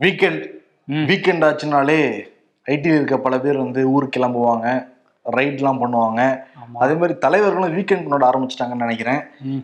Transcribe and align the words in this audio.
Weekend. 0.00 0.44
Weekend 1.08 1.44
ஆச்சுனாலே 1.48 2.00
ஐடியில் 2.66 2.96
இருக்க 2.98 3.16
பல 3.26 3.34
பேர் 3.44 3.62
வந்து 3.62 3.80
ஊருக்கு 3.92 4.14
கிளம்புவாங்க 4.16 4.66
ரைட்லாம் 5.26 5.80
பண்ணுவாங்க. 5.82 6.20
அதே 6.82 6.94
மாதிரி 7.00 7.14
தலைவர்களும் 7.18 7.74
வீக்கெண்ட் 7.76 8.04
கொண்டாட 8.06 8.24
ஆரம்பிச்சிட்டாங்கன்னு 8.30 8.86
நினைக்கிறேன். 8.86 9.20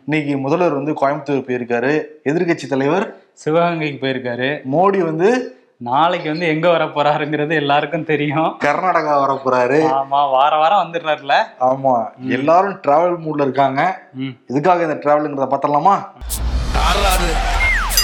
இன்னைக்கு 0.06 0.34
முதல்வர் 0.44 0.78
வந்து 0.78 0.92
கோயம்புத்தூர் 1.00 1.46
போயிருக்காரு. 1.48 1.92
எதிர்க்கட்சி 2.30 2.68
தலைவர் 2.74 3.06
சிவகங்கைக்கு 3.42 4.00
போயிருக்காரு. 4.04 4.48
மோடி 4.74 5.00
வந்து 5.10 5.28
நாளைக்கு 5.90 6.28
வந்து 6.32 6.48
எங்க 6.54 6.66
வர 6.68 6.84
போறாருங்கிறது 6.96 7.54
எல்லாருக்கும் 7.62 8.08
தெரியும். 8.10 8.50
கர்நாடகா 8.66 9.14
வர 9.22 9.32
போறாரு 9.44 9.80
ஆமா 10.00 10.20
வார 10.36 10.52
வாரம் 10.62 10.82
வந்துடுறாருல. 10.82 11.36
ஆமா. 11.70 11.94
எல்லாரும் 12.38 12.76
டிராவல் 12.86 13.22
மூட்ல 13.24 13.46
இருக்காங்க. 13.48 13.82
இதுக்காக 14.52 14.86
இந்த 14.88 14.98
டிராவலுங்கிறத 15.04 15.48
பார்த்தலாமா 15.54 15.96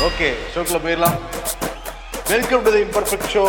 ஓகே 0.06 0.28
ஷோக்குள்ள 0.54 0.80
போயிடலாம். 0.84 1.16
வெல்கம் 2.30 2.62
டு 2.64 2.70
இம்பர்ஃபெக்ட் 2.84 3.28
ஷோ 3.32 3.42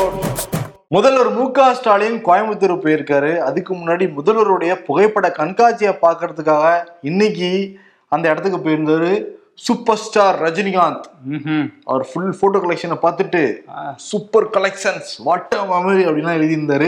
முதல்வர் 0.95 1.29
மு 1.37 1.45
க 1.51 1.63
ஸ்டாலின் 1.77 2.15
கோயம்புத்தூர் 2.27 2.73
போயிருக்காரு. 2.83 3.31
அதுக்கு 3.47 3.71
முன்னாடி 3.75 4.05
முதல்வருடைய 4.17 4.73
புகைப்பட 4.87 5.27
கண்காட்சியை 5.39 5.93
பார்க்கறதுக்காக 6.03 6.67
இன்னைக்கு 7.01 7.49
அந்த 8.07 8.25
இடத்துக்கு 8.29 8.59
போயிருந்தாரு. 8.59 9.11
Super 9.65 9.99
star 10.03 10.37
Rajinikanth. 10.43 11.07
அவர் 11.89 12.03
ஃபுல் 12.09 12.35
போட்டோ 12.39 12.59
கலெக்ஷனை 12.63 12.97
பார்த்துட்டு 13.01 13.41
சூப்பர் 14.09 14.47
கலெக்ஷன்ஸ் 14.55 15.09
வாட் 15.25 15.55
மெமரி 15.71 16.03
அப்படின்லாம் 16.07 16.37
எழுதியிருந்தாரு. 16.39 16.87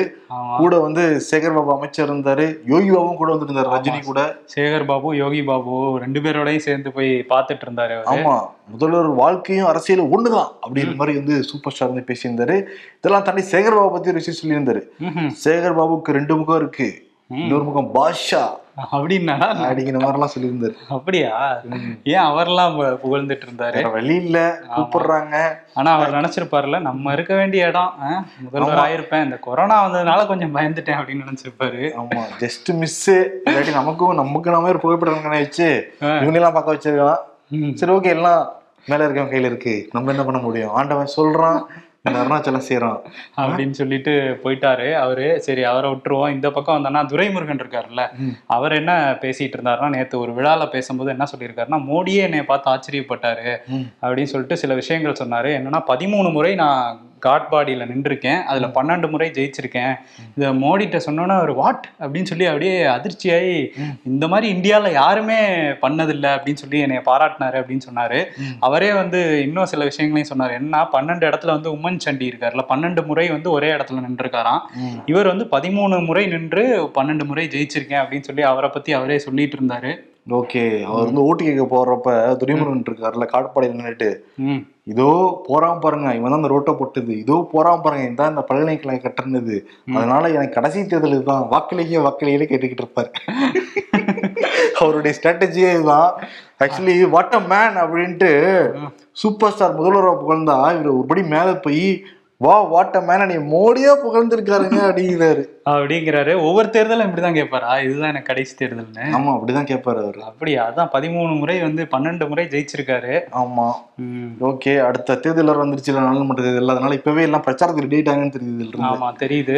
கூட 0.60 0.74
வந்து 0.86 1.04
சேகர் 1.30 1.56
பாபு 1.58 1.72
அமைச்சர் 1.76 2.10
இருந்தாரு. 2.14 2.46
யோகி 2.74 2.90
பாபுவும் 2.94 3.20
கூட 3.22 3.30
வந்திருந்தாரு 3.34 3.74
ரஜினி 3.76 4.00
கூட. 4.10 4.22
சேகர் 4.56 4.88
பாபு 4.92 5.16
யோகி 5.24 5.42
பாபு 5.50 5.74
ரெண்டு 6.06 6.22
பேரோடயும் 6.26 6.66
சேர்ந்து 6.68 6.96
போய் 6.98 7.12
பார்த்துட்டு 7.34 7.68
இருந்தாரு. 7.68 7.98
ஆமா. 8.14 8.36
முதல்வர் 8.74 9.12
வாழ்க்கையும் 9.22 9.70
அரசியலும் 9.74 10.12
ஒண்ணுதான் 10.16 10.50
அப்படிங்கிற 10.64 10.96
மாதிரி 11.04 11.18
வந்து 11.22 11.38
சூப்பர் 11.52 11.76
ஸ்டார் 11.76 11.94
வந்து 11.94 12.08
பேசியிருந்தாரு. 12.12 12.58
இதெல்லாம் 13.00 13.28
தாண்டி 13.28 13.46
சேகர் 13.54 13.80
பாபு 13.80 13.94
பத்தி 13.96 14.14
ஒரு 14.14 14.22
விஷயம் 14.24 14.42
சொல்லியிருந்தாரு. 14.42 14.84
சேகர் 15.46 15.80
பாபுக்கு 15.82 16.18
ரெண்டு 16.20 16.36
முகம் 16.42 16.62
இருக்கு 16.64 16.90
இன்னொரு 17.42 17.66
முகம் 17.70 17.92
பாஷா. 17.96 18.44
அப்படின்னா 18.78 19.50
அப்படிங்கிற 19.50 20.00
மாதிரி 20.00 20.12
எல்லாம் 20.12 20.30
சொல்லியிருந்தாரு. 20.40 20.74
அப்படியா? 20.90 21.62
ஏன் 22.04 22.16
அவரெல்லாம் 22.16 22.80
பு- 22.80 23.00
புகழ்ந்துட்டு 23.06 23.42
இருந்தாரு 23.46 23.92
வழி 23.92 24.16
இல்ல. 24.16 24.60
கூப்பிடுறாங்க. 24.78 25.50
ஆனா 25.74 25.92
அவர் 25.92 26.14
நினைச்சிருப்பாருல 26.14 26.82
நம்ம 26.82 27.14
இருக்க 27.14 27.36
வேண்டிய 27.36 27.68
இடம் 27.68 27.94
முதல்வர் 28.52 28.78
ஆயிருப்பேன். 28.78 29.24
இந்த 29.24 29.36
கொரோனா 29.36 29.90
வந்ததுனால 29.90 30.28
கொஞ்சம் 30.28 30.56
பயந்துட்டேன் 30.56 30.98
அப்படின்னு 30.98 31.28
நினைச்சிருப்பாரு. 31.32 31.92
ஆமா. 31.98 32.22
ஜஸ்ட் 32.40 32.74
மிஸ் 32.74 33.12
இல்லாட்டி 33.12 33.72
நமக்கும் 33.72 34.16
நமக்கு 34.16 34.52
நாம 34.52 34.68
ஒரு 34.68 34.80
புகைப்படம் 34.80 35.30
வச்சு 35.30 35.96
ஆ. 36.02 36.08
இவங்களெல்லாம் 36.08 36.54
பார்க்க 36.54 36.74
வச்சிருக்கலாம். 36.74 37.74
சரி 37.74 37.92
ஓகே 37.92 38.04
எல்லாம் 38.04 38.52
மேல 38.86 39.08
இருக்கவன் 39.08 39.28
கையில 39.28 39.46
இருக்கு. 39.46 39.90
நம்ம 39.92 40.10
என்ன 40.10 40.24
பண்ண 40.24 40.42
முடியும்? 40.42 40.70
ஆண்டவன் 40.70 41.10
சொல்றான். 41.18 41.64
அருணாச்சலம் 42.06 42.68
செய்யறான் 42.70 43.00
அப்படின்னு 43.38 43.72
சொல்லிட்டு 43.72 44.14
போயிட்டாரு 44.44 44.94
அவரு 44.94 45.42
சரி 45.42 45.64
அவரை 45.64 45.92
விட்டுருவோம் 45.92 46.34
இந்த 46.34 46.52
பக்கம் 46.52 46.78
வந்தோம்னா 46.78 47.02
துரைமுருகன் 47.06 47.62
இருக்காருல்ல. 47.62 48.04
அவர் 48.48 48.72
என்ன 48.72 49.18
பேசிட்டு 49.22 49.58
இருந்தாருன்னா 49.58 49.90
நேத்து 49.90 50.20
ஒரு 50.20 50.32
விழால 50.34 50.70
பேசும்போது 50.70 51.10
என்ன 51.10 51.26
சொல்லியிருக்காருன்னா 51.34 51.80
மோடியே 51.92 52.24
என்னை 52.28 52.44
பார்த்து 52.44 52.72
ஆச்சரியப்பட்டாரு. 52.72 53.58
அப்படின்னு 54.02 54.34
சொல்லிட்டு 54.34 54.58
சில 54.58 54.74
விஷயங்கள் 54.74 55.20
சொன்னாரு 55.24 55.52
என்னன்னா 55.60 55.82
பதிமூணு 55.88 56.32
முறை 56.32 56.56
நான் 56.56 57.11
காட் 57.22 57.48
பாடியில 57.52 57.86
நின்றுருக்கேன். 57.92 58.42
அதுல 58.44 58.68
பன்னெண்டு 58.68 59.10
முறை 59.10 59.30
ஜெயிச்சிருக்கேன். 59.30 59.94
இதை 60.38 60.50
மோடிட்ட 60.64 61.00
சொன்னோன்னா 61.06 61.38
அவர் 61.38 61.52
வாட்? 61.52 61.88
அப்படின்னு 62.00 62.30
சொல்லி 62.32 62.46
அப்படியே 62.46 62.76
அதிர்ச்சியாகி 62.96 63.56
இந்த 64.04 64.28
மாதிரி 64.28 64.48
இந்தியால 64.54 64.92
யாருமே 64.92 65.40
பண்ணதில்லை 65.84 66.30
அப்படின்னு 66.36 66.62
சொல்லி 66.64 66.80
என்னை 66.80 66.98
பாராட்டினாரு 66.98 67.58
அப்படின்னு 67.62 67.88
சொன்னாரு. 67.90 68.20
அவரே 68.60 68.94
வந்து 68.94 69.42
இன்னும் 69.42 69.66
சில 69.66 69.84
விஷயங்களையும் 69.84 70.38
சொன்னார். 70.38 70.58
என்ன 70.62 70.86
பன்னெண்டு 70.94 71.28
இடத்துல 71.30 71.54
வந்து 71.56 71.72
உமன் 71.76 71.98
சண்டி 71.98 72.28
இருக்காருல்ல 72.30 72.66
பன்னெண்டு 72.70 73.06
முறை 73.06 73.28
வந்து 73.30 73.52
ஒரே 73.52 73.72
இடத்துல 73.72 74.04
நின்றுருக்காராம். 74.08 74.62
இவர் 75.06 75.32
வந்து 75.34 75.48
பதிமூணு 75.52 76.06
முறை 76.06 76.26
நின்று 76.26 76.64
பன்னெண்டு 76.96 77.26
முறை 77.26 77.48
ஜெயிச்சிருக்கேன் 77.48 78.02
அப்படின்னு 78.04 78.28
சொல்லி 78.30 78.42
அவரை 78.42 78.70
பத்தி 78.74 78.94
அவரே 78.94 79.20
சொல்லிட்டு 79.20 79.58
இருந்தாரு. 79.58 79.94
ஓகே 80.28 80.84
அவர் 80.84 81.06
வந்து 81.06 81.22
ஓட்டு 81.22 81.44
கேட்க 81.44 81.64
போறப்ப 81.66 82.10
துரைமுருகன் 82.36 82.86
இருக்காருல்ல 82.86 83.26
காட்பாடியில் 83.26 83.78
நின்னுட்டு. 83.78 84.10
ம். 84.38 84.60
இதோ 84.84 85.08
போறான் 85.48 85.80
பாருங்க 85.80 86.16
இவன் 86.16 86.30
தான் 86.30 86.40
இந்த 86.40 86.48
ரோட்டை 86.48 86.74
போட்டது. 86.74 87.14
இதோ 87.18 87.48
போறான் 87.52 87.82
பாருங்க 87.82 88.06
இதான் 88.10 88.30
இந்த 88.30 88.42
பல்கலைக்கழகம் 88.42 89.04
கட்டுனது. 89.04 89.56
அதனால 89.94 90.30
எனக்கு 90.30 90.54
கடைசி 90.54 90.86
தேர்தல் 90.86 91.12
இதுதான். 91.12 91.48
வாக்களிக்க 91.48 92.02
வாக்களியில 92.02 92.48
கேட்டுக்கிட்டு 92.48 92.86
இருப்பாரு. 92.86 93.12
அவருடைய 94.82 95.16
ஸ்ட்ராட்டஜியே 95.18 95.72
இதுதான். 95.74 96.10
ஆக்சுவலி 96.60 97.10
வாட் 97.10 97.36
அ 97.36 97.42
மேன் 97.48 97.78
அப்படின்ட்டு 97.78 98.32
சூப்பர் 99.12 99.52
ஸ்டார் 99.52 99.78
முதல்வரை 99.78 100.14
புகழ்ந்தா 100.16 100.58
இவர் 100.74 100.96
ஒருபடி 100.96 101.28
மேல 101.28 101.54
போய் 101.60 101.86
வா 102.44 102.62
வாட் 102.62 102.96
அ 102.96 103.02
மேன் 103.02 103.26
நீ 103.26 103.36
மோடியா 103.54 103.94
புகழ்ந்திருக்காருங்க 104.04 104.78
அப்படிங்கிறாரு. 104.90 105.42
அப்படிங்கிறாரு. 105.70 106.32
ஒவ்வொரு 106.42 106.70
தேர்தலும் 106.72 107.08
இப்படிதான் 107.08 107.38
கேட்பாரா. 107.40 107.72
இதுதான் 107.84 108.10
எனக்கு 108.10 108.30
கடைசி 108.30 108.66
தேர்தல்னு. 108.66 109.06
ஆமா 109.18 109.32
அப்படிதான் 109.36 109.70
கேட்பாரு 109.72 110.02
அவரு. 110.04 110.24
அப்படியா? 110.24 110.62
அதான் 110.70 110.90
பதிமூணு 110.94 111.40
முறை 111.40 111.62
வந்து 111.62 111.84
பன்னெண்டு 111.92 112.28
முறை 112.28 112.46
ஜெயிச்சிருக்காரு. 112.46 113.16
ஆமா. 113.42 113.68
ஓகே 114.42 114.74
அடுத்த 114.82 115.16
தேர்தல் 115.16 115.58
வந்துருச்சு 115.58 115.94
நாடாளுமன்ற 115.94 116.44
தேர்தல். 116.44 116.74
அதனால 116.76 116.94
இப்பவே 116.94 117.22
எல்லாம் 117.22 117.44
பிரச்சாரத்துக்கு 117.48 117.86
ரெடி 117.86 118.02
ஆயிட்டாங்கன்னு 118.02 118.36
தெரியுது. 118.38 118.70
ஆமா 118.92 119.10
தெரியுது. 119.24 119.56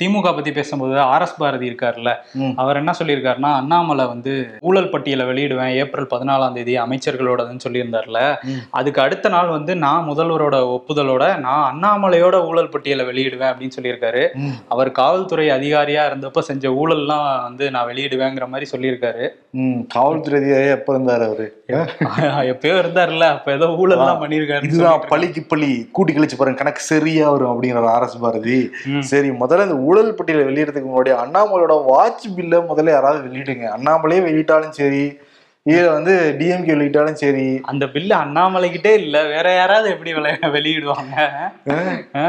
திமுக 0.00 0.28
பத்தி 0.34 0.52
பேசும்போது 0.52 1.00
ஆர் 1.00 1.22
எஸ் 1.22 1.36
பாரதி 1.36 1.66
இருக்காருல்ல. 1.70 2.10
அவர் 2.56 2.76
என்ன 2.76 2.92
சொல்லியிருக்காருன்னா 2.98 3.50
அண்ணாமலை 3.60 4.06
வந்து 4.06 4.32
ஊழல் 4.60 4.90
பட்டியலை 4.90 5.26
வெளியிடுவேன் 5.26 5.72
ஏப்ரல் 5.82 6.10
பதினாலாம் 6.12 6.56
தேதி 6.58 6.74
அமைச்சர்களோடதுன்னு 6.78 7.64
சொல்லியிருந்தார்ல. 7.66 8.20
அதுக்கு 8.70 9.02
அடுத்த 9.02 9.28
நாள் 9.28 9.48
வந்து 9.48 9.76
நான் 9.76 10.08
முதல்வரோட 10.08 10.56
ஒப்புதலோட 10.76 11.24
நான் 11.38 11.66
அண்ணாமலையோட 11.70 12.36
ஊழல் 12.48 12.72
பட்டியலை 12.74 13.06
வெளியிடுவேன் 13.06 13.50
அப்படின்னு 13.52 13.76
சொல்லியிருக்காரு. 13.78 14.24
அவர் 14.68 14.90
காவல்துறை 14.92 15.48
அதிகாரியா 15.58 16.04
இருந்தப்ப 16.10 16.44
செஞ்ச 16.50 16.68
ஊழல்லாம் 16.80 17.26
வந்து 17.42 17.70
நான் 17.70 17.88
வெளியிடுவேங்கிற 17.90 18.48
மாதிரி 18.48 18.68
சொல்லியிருக்காரு. 18.72 19.24
காவல்துறை 19.96 20.36
அதிகாரி 20.42 20.68
எப்ப 20.78 20.96
இருந்தாரு 20.96 21.24
அவரு? 21.28 21.46
எப்பயோ 22.52 22.76
இருந்தாருல்ல 22.82 23.26
அப்ப 23.34 23.52
ஏதோ 23.52 23.66
ஊழல்லாம் 23.82 24.20
பண்ணியிருக்காரு 24.22 24.66
இதுதான் 24.68 25.02
பழிக்கு 25.10 25.42
பழி 25.42 25.68
கூட்டி 25.92 26.12
கழிச்சு 26.12 26.36
பாருங்க 26.38 26.60
கணக்கு 26.60 26.82
சரியா 26.90 27.26
வரும் 27.30 27.52
அப்படிங்கிற 27.52 27.90
ஆர் 27.94 28.06
எஸ் 28.06 28.20
பாரதி. 28.24 28.58
சரி 29.10 29.28
முதல்ல 29.42 29.66
இந்த 29.68 29.76
ஊழல் 29.90 30.14
பட்டியலை 30.14 30.46
வெளியிடறதுக்கு 30.46 30.90
முன்னாடி 30.90 31.12
அண்ணாமலையோட 31.14 31.84
வாட்ச் 31.84 32.26
பில்ல 32.36 32.64
முதல்ல 32.70 32.90
யாராவது 32.90 33.28
வெளியிடுங்க. 33.28 33.66
அண்ணாமலையே 33.76 34.20
வெளியிட்டாலும் 34.20 34.68
சரி 34.68 35.18
இதுல 35.70 35.92
வந்து 35.92 36.36
டிஎம்கே 36.38 36.74
வெளியிட்டாலும் 36.74 37.12
சரி. 37.12 37.60
அந்த 37.62 37.86
பில்லு 37.86 38.14
அண்ணாமலைகிட்டே 38.22 38.92
இல்ல 38.92 39.22
வேற 39.24 39.54
யாராவது 39.54 39.90
எப்படி 39.90 40.14
வெளி- 40.14 40.38
வெளியிடுவாங்க? 40.42 41.16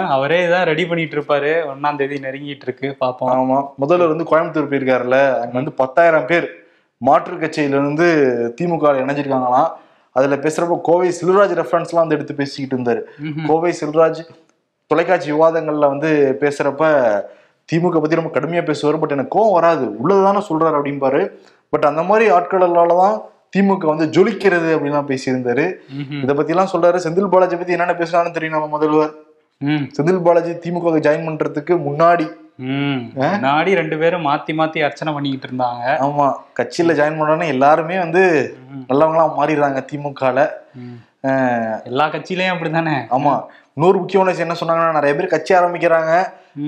அவரே 0.05 0.49
தான் 0.49 0.65
ரெடி 0.65 0.85
பண்ணிட்டு 0.85 1.15
இருப்பாரு 1.15 1.51
ஒன்னாம் 1.67 1.97
தேதி 1.97 2.15
நெருங்கிட்டு 2.15 2.61
இருக்கு 2.61 2.95
பாப்போம். 2.99 3.29
ஆமா. 3.29 3.69
முதல்வர் 3.77 4.15
வந்து 4.15 4.23
கோயம்புத்தூர் 4.23 4.69
போயிருக்காருல்ல 4.69 5.33
அங்க 5.33 5.49
வந்து 5.51 5.71
பத்தாயிரம் 5.71 6.25
பேர் 6.25 6.49
மாற்றுக் 6.97 7.41
கட்சியில 7.41 7.77
இருந்து 7.77 8.07
திமுக 8.61 8.91
இணைஞ்சிருக்காங்களாம். 8.99 9.71
அதுல 10.11 10.35
பேசுறப்ப 10.35 10.81
கோவை 10.81 11.13
செல்வராஜ் 11.21 11.57
ரெஃபரன்ஸ்லாம் 11.61 11.95
வந்து 11.95 12.15
எடுத்து 12.15 12.35
பேசிக்கிட்டு 12.35 12.75
இருந்தாரு. 12.75 13.01
கோவை 13.47 13.73
செல்வராஜ் 13.81 14.19
தொலைக்காட்சி 14.87 15.31
விவாதங்கள்ல 15.31 15.87
வந்து 15.87 16.37
பேசுறப்ப 16.39 16.81
திமுக 17.69 17.99
பத்தி 18.01 18.19
ரொம்ப 18.19 18.31
கடுமையா 18.37 18.63
பேசுவார் 18.69 19.01
பட் 19.01 19.15
எனக்கு 19.15 19.35
கோவம் 19.35 19.55
வராது. 19.57 19.85
உள்ளதுதானே 20.01 20.41
சொல்றாரு 20.49 20.77
அப்படிம்பாரு. 20.79 21.21
பட் 21.73 21.89
அந்த 21.89 22.01
மாதிரி 22.09 22.25
ஆட்களால 22.37 22.95
தான் 23.03 23.17
திமுக 23.55 23.85
வந்து 23.91 24.05
ஜொலிக்கிறது 24.15 24.69
அப்படின்லாம் 24.75 25.09
பேசியிருந்தாரு. 25.11 25.65
இதை 26.23 26.33
பத்தி 26.35 26.53
எல்லாம் 26.53 26.73
சொல்றாரு. 26.73 26.97
செந்தில் 27.05 27.31
பாலாஜி 27.33 27.55
பத்தி 27.55 27.75
என்னென்ன 27.77 27.95
பேசுறான்னு 28.01 28.35
தெரியும் 28.37 28.55
நம்ம 28.55 28.71
முதல்வர். 28.75 29.11
செந்தில் 29.95 30.21
பாலாஜி 30.27 30.53
திமுக 30.63 31.01
ஜாயின் 31.07 31.27
பண்றதுக்கு 31.29 31.75
முன்னாடி. 31.87 32.27
முன்னாடி 33.19 33.71
ரெண்டு 33.79 33.95
பேரும் 34.01 34.25
மாத்தி 34.27 34.53
மாத்தி 34.59 34.79
அர்ச்சனை 34.87 35.11
பண்ணிக்கிட்டு 35.13 35.47
இருந்தாங்க. 35.49 35.85
ஆமா. 36.07 36.27
கட்சியில 36.59 36.95
ஜாயின் 36.99 37.19
பண்ணோடனே 37.19 37.47
எல்லாருமே 37.55 37.95
வந்து 38.05 38.23
நல்லவங்களா 38.89 39.25
மாறிடுறாங்க 39.39 39.81
திமுகல. 39.91 40.39
எல்லா 41.89 42.05
கட்சியிலயும் 42.13 42.53
அப்படித்தானே 42.53 42.95
ஆமா. 43.17 43.33
இன்னொரு 43.75 43.97
முக்கியமான 43.97 44.35
என்ன 44.45 44.55
சொன்னாங்கன்னா 44.61 44.97
நிறைய 44.99 45.13
பேர் 45.17 45.33
கட்சி 45.33 45.53
ஆரம்பிக்கிறாங்க. 45.59 46.13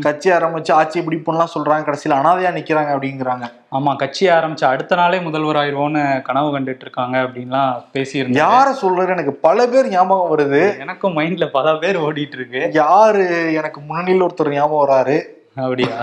கட்சி 0.01 0.29
ஆரம்பிச்சு 0.29 0.71
ஆட்சி 0.71 0.99
பிடிப்போம்லாம் 0.99 1.53
சொல்றாங்க 1.55 1.83
கடைசியில 1.87 2.17
அனாதையா 2.19 2.51
நிக்கிறாங்க 2.57 2.91
அப்படிங்கிறாங்க. 2.95 3.51
ஆமா 3.71 3.95
கட்சி 3.95 4.27
ஆரம்பிச்ச 4.27 4.65
அடுத்த 4.65 4.95
நாளே 4.95 5.19
முதல்வர் 5.19 5.55
ஆயிடுவோம்னு 5.55 6.21
கனவு 6.21 6.59
கண்டுட்டு 6.59 6.81
இருக்காங்க 6.81 7.17
அப்படின்லாம் 7.17 7.73
பேசியிருந்தாங்க. 7.93 8.41
யார 8.43 8.73
சொல்றாரு? 8.81 9.09
எனக்கு 9.09 9.33
பல 9.33 9.67
பேர் 9.67 9.89
ஞாபகம் 9.89 10.37
வருது. 10.37 10.79
எனக்கும் 10.79 11.17
மைண்ட்ல 11.17 11.49
பல 11.51 11.75
பேர் 11.75 12.01
ஓடிட்டு 12.01 12.33
இருக்கு 12.33 12.69
யாரு? 12.73 13.53
எனக்கு 13.53 13.81
முன்னணியில் 13.81 14.23
ஒருத்தர் 14.23 14.49
ஞாபகம் 14.49 14.83
வராரு. 14.87 15.17
அப்படியா? 15.55 15.97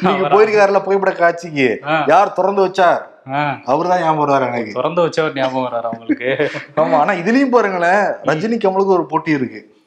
நீங்க 0.00 0.28
போயிருக்காருல 0.28 0.82
புகைப்பட 0.82 1.12
காட்சிக்கு. 1.12 1.80
யார் 2.06 2.32
திறந்து 2.32 2.66
வச்சார்? 2.66 3.00
ஆ, 3.32 3.58
அவர்தான் 3.64 4.00
ஞாபகம் 4.00 4.28
வராரு 4.28 4.46
எனக்கு. 4.46 4.72
திறந்து 4.72 5.06
வச்சவர் 5.06 5.34
ஞாபகம் 5.34 5.64
வர்றாரு 5.64 5.88
அவங்களுக்கு 5.90 6.50
ஆமா 6.76 6.94
ஆனா 6.94 7.12
இதுலயும் 7.12 7.54
பாருங்களேன் 7.56 8.04
ரஜினி 8.30 8.58
கமலுக்கு 8.58 8.96
ஒரு 8.98 9.06
போட்டி 9.06 9.30
இருக்கு. 9.30 9.77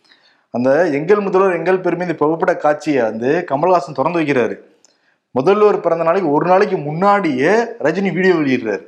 அந்த 0.51 0.69
எங்கள் 0.87 1.19
முதல்வர் 1.19 1.57
எங்கள் 1.57 1.79
பெருமை 1.79 2.05
இந்த 2.05 2.17
புகைப்பட 2.17 2.53
காட்சியை 2.55 3.01
வந்து 3.01 3.45
கமல்ஹாசன் 3.51 3.97
திறந்து 3.97 4.19
வைக்கிறாரு. 4.19 4.55
முதல்வர் 5.31 5.79
பிறந்த 5.79 6.03
நாளைக்கு 6.03 6.31
ஒரு 6.31 6.45
நாளைக்கு 6.47 6.77
முன்னாடியே 6.77 7.51
ரஜினி 7.85 8.13
வீடியோ 8.13 8.33
வெளியிடுறாரு. 8.33 8.83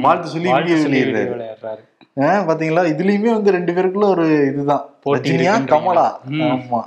வாழ்த்து 0.00 0.28
சொல்லி 0.28 0.52
வீடியோ 0.52 0.76
வெளியிடுறாரு. 0.76 1.28
பாத்தீங்களா? 2.48 2.82
இதுலயுமே 2.92 3.30
வந்து 3.32 3.50
ரெண்டு 3.50 3.72
பேருக்குள்ள 3.72 4.04
ஒரு 4.04 4.24
இதுதான். 4.46 4.84
ரஜினியா. 5.06 5.54
கமலா. 5.74 6.08
ஆமா. 6.46 6.80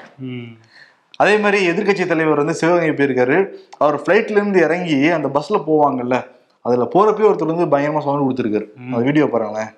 அதே 1.17 1.37
மாதிரி 1.37 1.69
எதிர்க்கட்சி 1.69 2.05
தலைவர் 2.05 2.41
வந்து 2.41 2.53
சிவகங்கை 2.53 2.89
போயிருக்காரு. 2.89 3.37
அவர் 3.77 4.01
ஃபிளைட்ல 4.01 4.37
இருந்து 4.37 4.59
இறங்கி 4.59 4.97
அந்த 5.17 5.27
பஸ்ல 5.35 5.61
போவாங்கல்ல 5.69 6.17
அதுல 6.61 6.87
போறப்பே 6.93 7.25
ஒருத்தர் 7.29 7.53
வந்து 7.53 7.77
பயங்கரமா 7.77 8.03
சவுண்ட் 8.07 8.25
கொடுத்துருக்காரு. 8.27 8.67
அந்த 8.91 9.03
வீடியோ 9.03 9.25
பாருங்களேன். 9.27 9.71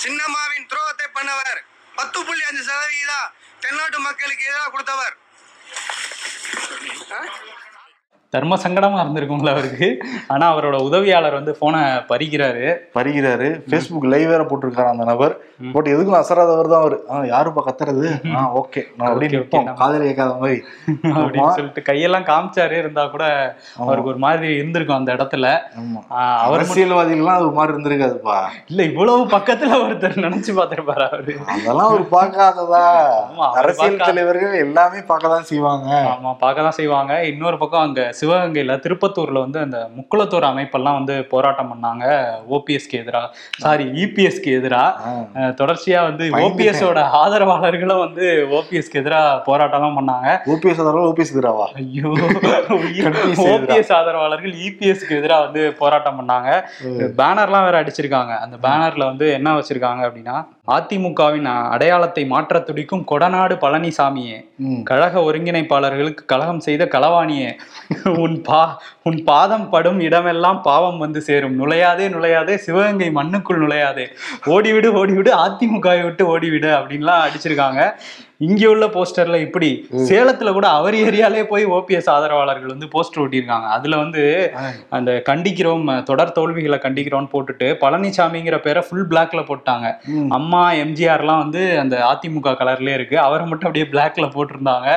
சின்னம்மாவின் 0.00 0.68
துரோகத்தை 0.70 1.06
பண்ணவர் 1.12 1.60
பத்து 1.94 2.18
புள்ளி 2.20 2.42
அஞ்சு 2.44 2.62
சதவிகிதம் 2.64 3.28
தென்னாட்டு 3.60 3.98
மக்களுக்கு 4.00 4.44
எதிராக 4.46 4.70
கொடுத்தவர் 4.70 5.16
ஆ? 7.12 7.20
தர்ம 8.32 8.56
சங்கடமா 8.64 8.98
இருந்திருக்கும்ல 9.02 9.52
அவருக்கு. 9.54 9.86
ஆனா 10.28 10.44
அவரோட 10.52 10.76
உதவியாளர் 10.88 11.38
வந்து 11.38 11.52
போனை 11.60 11.80
பறிக்கிறாரு. 12.10 12.66
பறிக்கிறாரு. 12.96 13.48
ஃபேஸ்புக் 13.68 14.10
லைவ் 14.12 14.28
வேற 14.32 14.42
போட்டிருக்காரு 14.50 14.92
அந்த 14.92 15.04
நபர். 15.04 15.34
போட்டு 15.72 15.88
எதுக்கும் 15.94 16.18
அசராதவர் 16.18 16.70
தான் 16.72 16.82
அவரு. 16.82 16.96
ஆ, 17.10 17.16
யாருப்பா 17.30 17.62
கத்துறது? 17.64 18.06
ஆ 18.34 18.42
ஓகே 18.60 18.82
நான் 18.98 19.18
நிற்போம் 19.24 19.66
காதல 19.80 20.04
கேட்காத 20.04 20.34
மாதிரி 20.42 20.58
அப்படின்னு. 21.14 21.50
சொல்லிட்டு 21.56 21.82
கையெல்லாம் 21.88 22.28
காமிச்சாரு 22.30 22.76
இருந்தா 22.82 23.02
கூட 23.14 23.24
அவருக்கு 23.82 24.12
ஒரு 24.12 24.20
மாதிரி 24.24 24.48
இருந்திருக்கும் 24.60 24.98
அந்த 24.98 25.10
இடத்துல. 25.16 25.48
அவர் 26.44 26.56
அரசியல்வாதிகள்லாம் 26.58 27.40
அது 27.40 27.50
மாதிரி 27.58 27.74
இருந்திருக்காதுப்பா. 27.74 28.38
இல்ல 28.72 28.80
இவ்வளவு 28.90 29.26
பக்கத்துல 29.34 29.80
ஒருத்தர் 29.82 30.24
நினைச்சு 30.26 30.54
பார்த்திருப்பாரு 30.58 31.04
அவரு. 31.08 31.34
அதெல்லாம் 31.56 31.92
ஒரு 31.96 32.06
பார்க்காததா? 32.16 32.84
அவர் 33.42 33.60
அரசியல் 33.62 34.00
தலைவர்கள் 34.02 34.56
எல்லாமே 34.64 35.02
பார்க்க 35.10 35.34
தான் 35.36 35.48
செய்வாங்க. 35.52 35.90
ஆமா 36.14 36.32
பார்க்க 36.44 36.68
தான் 36.68 36.78
செய்வாங்க. 36.80 37.12
இன்னொரு 37.32 37.58
பக்கம் 37.58 37.84
அங்க 37.84 38.00
சிவகங்கையில 38.20 38.76
திருப்பத்தூர்ல 38.76 39.32
வந்து 39.32 39.58
அந்த 39.58 39.88
முக்குளத்தூர் 39.96 40.48
அமைப்பெல்லாம் 40.50 40.92
வந்து 40.92 41.24
போராட்டம் 41.24 41.72
பண்ணாங்க. 41.72 42.04
ஓபிஎஸ்க்கு 42.50 42.92
எதிரா 42.92 43.22
சாரி 43.58 43.84
இபிஎஸ்க்கு 43.84 44.50
எதிரா. 44.58 44.82
ஆ. 44.82 45.26
அஹ் 45.34 45.54
தொடர்ச்சியா 45.54 46.02
வந்து. 46.02 46.30
ஓபிஎஸோட 46.30 46.98
ஆதரவாளர்களும் 47.12 47.98
வந்து 47.98 48.46
ஓபிஎஸ்க்கு 48.50 49.00
எதிரா 49.00 49.20
போராட்டம்லாம் 49.46 49.98
பண்ணாங்க. 50.00 50.28
ஓபிஎஸ் 50.46 50.80
அதனால 50.80 51.08
ஓபிஎஸ் 51.08 51.34
எதிராவா? 51.34 51.66
ஐயோ 51.74 52.08
ஓபிஎஸ் 53.50 53.92
ஆதரவாளர்கள் 53.92 54.52
இபிஎஸ்க்கு 54.52 55.16
எதிராக 55.16 55.44
வந்து 55.44 55.72
போராட்டம் 55.72 56.18
பண்ணாங்க. 56.20 56.48
பேனர்லாம் 57.16 57.64
வேற 57.64 57.84
அடிச்சிருக்காங்க. 57.84 58.38
அந்த 58.38 58.68
பேனர்ல 58.68 59.04
வந்து 59.04 59.30
என்ன 59.30 59.58
வச்சிருக்காங்க 59.58 60.02
அப்படின்னா 60.02 60.36
அதிமுகவின் 60.68 61.46
அடையாளத்தை 61.70 62.24
மாற்ற 62.26 62.60
துடிக்கும் 62.60 63.04
கொடநாடு 63.10 63.54
பழனிசாமியே. 63.62 64.38
கழக 64.84 65.20
ஒருங்கிணைப்பாளர்களுக்கு 65.20 66.24
கலகம் 66.26 66.60
செய்த 66.60 66.84
களவாணியே 66.84 67.50
உன் 68.24 68.36
பா 68.42 68.80
உன் 69.02 69.18
பாதம் 69.24 69.68
படும் 69.70 70.00
இடமெல்லாம் 70.00 70.62
பாவம் 70.62 70.98
வந்து 70.98 71.20
சேரும். 71.20 71.56
நுழையாதே 71.60 72.06
நுழையாதே 72.14 72.56
சிவகங்கை 72.66 73.10
மண்ணுக்குள் 73.10 73.62
நுழையாதே. 73.64 74.06
ஓடிவிடு 74.46 74.90
ஓடிவிடு 75.02 75.32
அதிமுகவை 75.44 76.02
விட்டு 76.02 76.24
ஓடிவிடு 76.32 76.70
அப்படின்லாம் 76.78 77.24
அடிச்சிருக்காங்க. 77.26 77.82
இங்க 78.46 78.62
உள்ள 78.72 78.84
போஸ்டர்ல 78.86 79.38
இப்படி 79.46 79.68
சேலத்துல 80.10 80.52
கூட 80.56 80.66
அவர் 80.76 80.94
ஏரியாலே 81.06 81.40
போய் 81.50 81.64
ஓபிஎஸ் 81.76 82.08
ஆதரவாளர்கள் 82.12 82.72
வந்து 82.72 82.86
போஸ்டர் 82.94 83.22
ஒட்டியிருக்காங்க. 83.24 83.66
அதுல 83.76 83.96
வந்து 84.02 84.22
அந்த 84.96 85.10
கண்டிக்கிறோம் 85.28 85.82
தொடர் 86.10 86.32
தோல்விகளை 86.38 86.78
கண்டிக்கிறோம்னு 86.84 87.30
போட்டுட்டு 87.34 87.66
பழனிசாமிங்கிற 87.82 88.58
பேரை 88.66 88.82
ஃபுல் 88.86 89.08
பிளாக்ல 89.10 89.42
போட்டாங்க. 89.50 89.88
அம்மா 90.38 90.62
எம்ஜிஆர்லாம் 90.84 91.42
வந்து 91.44 91.64
அந்த 91.82 91.96
அதிமுக 92.12 92.54
கலர்லயே 92.62 92.94
இருக்கு. 92.98 93.18
அவரை 93.26 93.44
மட்டும் 93.50 93.68
அப்படியே 93.70 93.88
பிளாக்ல 93.92 94.28
போட்டிருந்தாங்க. 94.36 94.88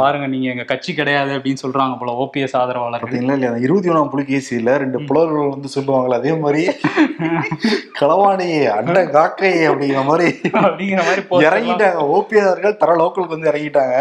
பாருங்க 0.00 0.28
நீங்க 0.34 0.48
எங்க 0.54 0.66
கட்சி 0.72 0.94
கிடையாது 1.00 1.32
அப்படின்னு 1.38 1.62
சொல்றாங்க 1.64 1.96
போல 2.02 2.16
ஓபிஎஸ் 2.24 2.56
ஆதரவாளர்கள். 2.62 3.16
இல்லையா? 3.22 3.50
அந்த 3.52 3.64
இருபத்தி 3.68 3.92
ஒண்ணாம் 3.94 4.12
புலிகேசியில 4.16 4.76
ரெண்டு 4.84 5.00
புலவர்கள் 5.08 5.52
வந்து 5.54 5.74
சொல்லுவாங்கல்ல 5.76 6.20
அதே 6.22 6.34
மாதிரி 6.44 6.62
களவாணியே 8.00 8.60
அண்ட 8.76 9.00
காக்கையே 9.16 9.64
அப்படிங்கிற 9.70 10.02
மாதிரி 10.10 10.28
அப்படிங்கிற 10.60 11.00
மாதிரி 11.08 11.22
இறங்கிட்டாங்க. 11.48 11.98
ஓபிஎஸ் 12.18 12.48
அவர்கள் 12.50 12.78
தர 12.90 13.00
லோக்கலுக்கு 13.02 13.36
வந்து 13.36 13.50
இறங்கிட்டாங்க. 13.50 13.96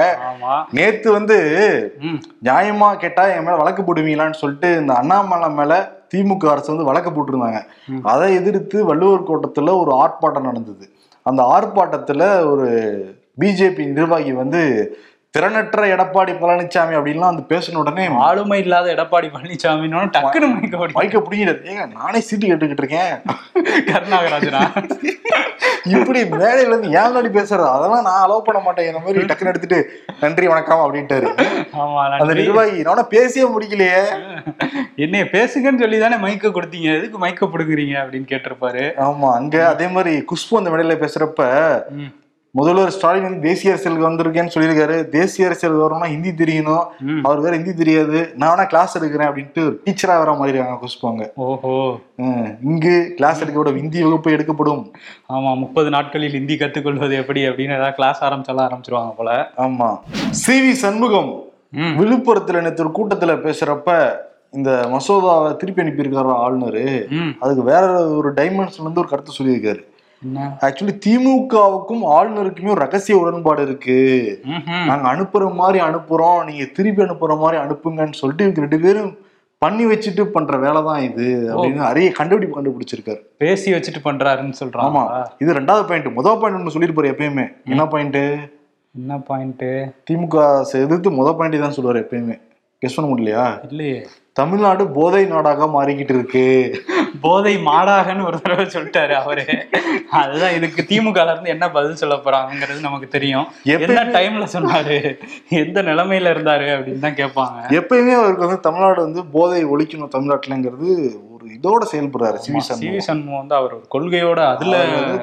நேத்து 0.78 1.08
வந்து 1.18 1.38
நியாயமா 2.48 2.90
கேட்டா 3.04 3.24
என் 3.36 3.46
மேல 3.48 3.58
வழக்கு 3.62 3.84
போடுவீங்களான்னு 3.84 4.42
சொல்லிட்டு 4.42 4.70
இந்த 4.82 4.94
அண்ணாமலை 5.02 5.50
மேல 5.60 5.74
திமுக 6.14 6.48
அரசு 6.52 6.72
வந்து 6.72 6.90
வழக்கு 6.90 7.10
போட்டிருந்தாங்க. 7.12 7.60
அதை 8.12 8.28
எதிர்த்து 8.40 8.78
வள்ளுவர் 8.92 9.28
கோட்டத்துல 9.30 9.74
ஒரு 9.82 9.92
ஆர்ப்பாட்டம் 10.04 10.48
நடந்தது. 10.50 10.86
அந்த 11.26 11.42
ஆர்ப்பாட்டத்துல 11.56 12.24
ஒரு 12.52 12.68
பிஜேபி 13.42 13.84
நிர்வாகி 13.98 14.32
வந்து 14.42 14.62
திறனற்ற 15.36 15.82
எடப்பாடி 15.96 16.32
பழனிசாமி 16.38 16.94
அப்படின்லாம் 16.98 17.32
வந்து 17.32 17.44
பேசின 17.50 17.80
உடனே 17.82 18.06
ஆளுமை 18.28 18.58
இல்லாத 18.64 18.88
எடப்பாடி 18.94 19.28
பழனிசாமின்னு 19.34 20.00
டக்குன்னு 20.16 20.48
மைக்க 20.54 20.88
மைக்க 20.96 21.18
பிடிங்கிட்டு 21.26 21.68
ஏங்க 21.72 21.84
நானே 21.98 22.20
சீட்டு 22.28 22.48
கேட்டுக்கிட்டு 22.48 22.84
இருக்கேன். 22.84 23.12
கருணாகராஜனா? 23.90 24.62
இப்படி 25.96 26.20
மேடையில 26.34 26.72
இருந்து 26.72 26.90
ஏன் 26.98 27.10
முன்னாடி 27.10 27.30
பேசுறது? 27.38 27.68
அதெல்லாம் 27.76 28.06
நான் 28.08 28.24
அலோவ் 28.24 28.46
பண்ண 28.48 28.60
மாட்டேன். 28.66 28.88
இந்த 28.90 29.02
மாதிரி 29.04 29.28
டக்குன்னு 29.30 29.52
எடுத்துட்டு 29.54 29.80
நன்றி 30.24 30.48
வணக்கம் 30.52 30.84
அப்படின்ட்டாரு. 30.86 31.28
ஆமா 31.84 32.02
அந்த 32.22 32.36
நிர்வாகி 32.42 32.88
நானும் 32.90 33.12
பேசியே 33.16 33.46
முடிக்கலையே. 33.54 34.02
என்னைய 35.06 35.26
பேசுங்கன்னு 35.36 35.84
சொல்லி 35.84 36.00
தானே 36.06 36.20
மைக்க 36.26 36.52
கொடுத்தீங்க. 36.58 36.90
எதுக்கு 37.00 37.20
மைக்க 37.26 37.52
பிடுங்குறீங்க 37.54 37.98
அப்படின்னு 38.04 38.32
கேட்டிருப்பாரு. 38.34 38.86
ஆமா 39.10 39.30
அங்க 39.42 39.68
அதே 39.74 39.90
மாதிரி 39.98 40.16
குஷ்பு 40.34 40.60
அந்த 40.62 40.72
மேடையில 40.72 40.98
பேசுறப்ப. 41.06 41.46
முதல்வர் 42.52 42.92
ஸ்டாலின் 42.92 43.22
வந்து 43.22 43.48
தேசிய 43.48 43.74
அரசியலுக்கு 43.74 44.10
வந்திருக்கேன்னு 44.10 44.54
சொல்லியிருக்காரு. 44.56 45.10
தேசிய 45.10 45.48
அரசியல் 45.48 45.76
வரணும்னா 45.76 46.08
ஹிந்தி 46.08 46.32
தெரியணும். 46.44 46.86
அவர் 47.24 47.40
வேற 47.40 47.56
ஹிந்தி 47.56 47.74
தெரியாது. 47.74 48.34
நான் 48.36 48.58
வேணா 48.58 48.66
கிளாஸ் 48.66 48.98
எடுக்கிறேன் 48.98 49.30
அப்படின்ட்டு 49.30 49.74
டீச்சரா 49.86 50.18
வர 50.18 50.34
மாதிரி 50.34 50.58
இருக்காங்க 50.58 50.86
குஷ்பாங்க 50.86 51.32
ஓஹோ. 51.36 51.98
இங்கு 52.64 53.14
கிளாஸ் 53.16 53.42
எடுக்க 53.42 53.62
விட 53.62 53.72
ஹிந்தி 53.72 54.04
வகுப்பு 54.04 54.32
எடுக்கப்படும். 54.32 54.92
ஆமா 55.30 55.58
முப்பது 55.58 55.90
நாட்களில் 55.90 56.32
ஹிந்தி 56.32 56.56
கத்துக்கொள்வது 56.56 57.14
எப்படி 57.14 57.48
அப்படின்னு 57.48 57.76
ஏதாவது 57.76 57.96
கிளாஸ் 57.96 58.24
ஆரம்பிச்சாலும் 58.24 58.68
ஆரம்பிச்சிருவாங்க 58.68 59.14
போல. 59.18 59.50
ஆமா. 59.58 60.00
C 60.30 60.70
V 60.70 60.72
Shanmugam. 60.72 61.44
விழுப்புரத்துல 61.76 62.62
நேற்று 62.62 62.92
ஒரு 62.92 62.94
கூட்டத்துல 62.98 63.36
பேசுறப்ப 63.46 64.12
இந்த 64.52 64.72
மசோதாவை 64.86 65.56
திருப்பி 65.56 65.82
அனுப்பியிருக்காரு 65.82 66.34
ஆளுநர். 66.34 66.82
அதுக்கு 67.40 67.64
வேற 67.64 68.08
ஒரு 68.08 68.34
டைமென்ஷன்ல 68.34 68.82
இருந்து 68.82 69.00
ஒரு 69.00 69.08
கருத்து 69.08 69.32
சொல்லியிருக்காரு. 69.40 69.88
ஆக்சுவலி 70.66 70.94
திமுகவுக்கும் 71.06 72.04
ஆளுநருக்குமே 72.16 72.74
ஒரு 72.74 72.84
ரகசிய 72.86 73.18
உடன்பாடு 73.22 73.62
இருக்கு. 73.68 73.98
நாங்க 74.90 75.06
அனுப்புற 75.14 75.44
மாதிரி 75.62 75.80
அனுப்புறோம். 75.86 76.40
நீங்க 76.50 76.66
திருப்பி 76.78 77.04
அனுப்புற 77.06 77.36
மாதிரி 77.44 77.58
அனுப்புங்கன்னு 77.64 78.20
சொல்லிட்டு 78.22 78.46
இவங்க 78.46 78.66
ரெண்டு 78.66 78.80
பேரும் 78.86 79.12
பண்ணி 79.62 79.86
வச்சுட்டு 79.92 80.24
பண்ற 80.36 80.58
வேலை 80.66 80.82
தான் 80.90 81.02
இது 81.08 81.26
அப்படின்னு 81.54 81.82
அரிய 81.88 82.10
கண்டுபிடிப்பு 82.20 82.58
கண்டுபிடிச்சிருக்காரு. 82.58 83.22
பேசி 83.44 83.74
வச்சுட்டு 83.74 84.02
பண்றாருன்னு 84.06 84.54
ஆமா. 84.54 84.60
சொல்றாங்க 84.62 85.00
இது 85.44 85.58
ரெண்டாவது 85.60 85.88
பாயிண்ட் 85.90 86.18
முதல் 86.20 86.40
பாயிண்ட் 86.42 86.60
ஒன்று 86.60 86.76
சொல்லியிருப்பாரு 86.76 87.12
எப்பயுமே. 87.14 87.46
என்ன 87.74 87.86
பாயிண்ட் 87.94 88.22
என்ன 88.96 89.18
பாயிண்ட் 89.30 89.66
திமுக 90.10 90.38
எதிர்த்து 90.84 91.18
முத 91.18 91.32
பாயிண்ட் 91.40 91.66
தான் 91.66 91.76
சொல்லுவாரு 91.78 92.04
எப்பயுமே. 92.06 92.38
கெஸ் 92.82 92.96
பண்ண 92.98 93.08
முடியலையா? 93.10 93.46
இல்லையே. 93.70 93.98
தமிழ்நாடு 94.40 94.84
போதை 94.98 95.22
நாடாக 95.26 95.68
மாறிக்கிட்டு 95.76 96.16
இருக்கு. 96.18 96.46
போதை 97.26 97.54
மாடாகன்னு 97.66 98.28
ஒரு 98.30 98.38
தடவை 98.42 98.66
சொல்லிட்டாரு 98.66 99.16
அவரு. 99.24 99.46
அதுதான் 100.22 100.56
இதுக்கு 100.58 100.82
திமுக 100.90 101.24
இருந்து 101.26 101.54
என்ன 101.56 101.66
பதில் 101.78 102.00
சொல்ல 102.02 102.16
போறாங்கிறது 102.16 102.86
நமக்கு 102.88 103.08
தெரியும். 103.16 103.48
என்ன 103.64 104.04
டைம்ல 104.16 104.46
சொன்னாரு? 104.54 104.98
எந்த 105.64 105.82
நிலைமையில 105.90 106.32
இருந்தாரு 106.36 106.68
அப்படின்னு 106.76 107.04
தான் 107.06 107.20
கேட்பாங்க 107.22 107.58
எப்பயுமே 107.80 108.14
அவருக்கு 108.20 108.46
வந்து 108.46 108.66
தமிழ்நாடு 108.68 109.02
வந்து 109.02 109.24
போதை 109.36 109.60
ஒழிக்கணும் 109.74 110.14
தமிழ்நாட்டுலங்கிறது 110.16 110.90
இதோட 111.58 111.82
செயல்படுறாரு 111.92 112.38
C V 112.46 112.62
C 112.68 112.90
V 112.94 113.02
Shanmugam 113.08 113.42
வந்து 113.42 113.56
அவர் 113.60 113.76
கொள்கையோட 113.94 114.40
அதுல 114.54 114.78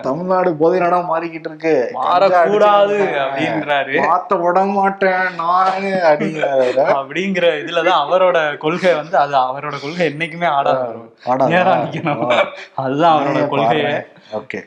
தமிழ்நாடு 0.06 0.50
போதை 0.60 0.78
நாடா 0.82 0.98
மாறிக்கிட்டு 1.10 1.50
இருக்கு. 1.50 1.74
மாறக்கூடாது 1.98 2.96
அப்படின்றாரு. 3.24 3.96
மாத்த 4.06 4.40
விட 4.42 4.64
மாட்டேன் 4.76 5.26
நானு 5.42 5.90
அப்படிங்கிறாரு. 6.10 6.84
அப்படிங்கிற 6.98 7.48
இதுலதான் 7.62 8.02
அவரோட 8.06 8.38
கொள்கை 8.64 8.94
வந்து 9.00 9.16
அது 9.24 9.36
அவரோட 9.46 9.76
கொள்கை 9.84 10.06
என்னைக்குமே 10.12 10.48
ஆடாது 10.56 10.86
அதுதான் 12.84 13.14
அவரோட 13.16 13.42
கொள்கையே. 13.54 13.92
ஓகே. 14.40 14.60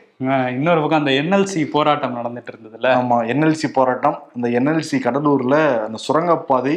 இன்னொரு 0.56 0.80
பக்கம் 0.80 1.02
அந்த 1.02 1.12
என்எல்சி 1.20 1.60
போராட்டம் 1.74 2.16
நடந்துட்டு 2.16 2.50
இருந்ததுல. 2.52 2.88
ஆமா 3.00 3.18
என்எல்சி 3.32 3.68
போராட்டம். 3.76 4.16
அந்த 4.36 4.46
என்எல்சி 4.58 4.96
கடலூர்ல 5.06 5.56
அந்த 5.86 5.98
சுரங்கப்பாதை 6.06 6.74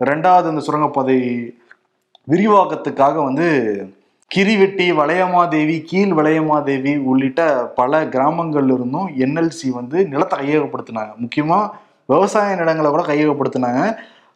ரெண்டாவது 0.00 0.50
அந்த 0.52 0.62
சுரங்கப்பாதை 0.66 1.18
விரிவாக்கத்துக்காக 2.32 3.16
வந்து 3.24 3.46
கிரிவெட்டி 4.30 4.86
வளையமாதேவி 4.98 5.74
கீழ் 5.82 6.12
வளையமாதேவி 6.18 6.92
உள்ளிட்ட 7.10 7.40
பல 7.78 8.04
கிராமங்கள்ல 8.04 8.74
இருந்தும் 8.78 9.08
என்எல்சி 9.24 9.68
வந்து 9.70 9.98
நிலத்தை 10.08 10.36
கையகப்படுத்தினாங்க. 10.38 11.12
முக்கியமா 11.22 11.58
விவசாய 12.06 12.56
நிலங்களை 12.56 12.88
கூட 12.90 13.02
கையகப்படுத்தினாங்க. 13.02 13.82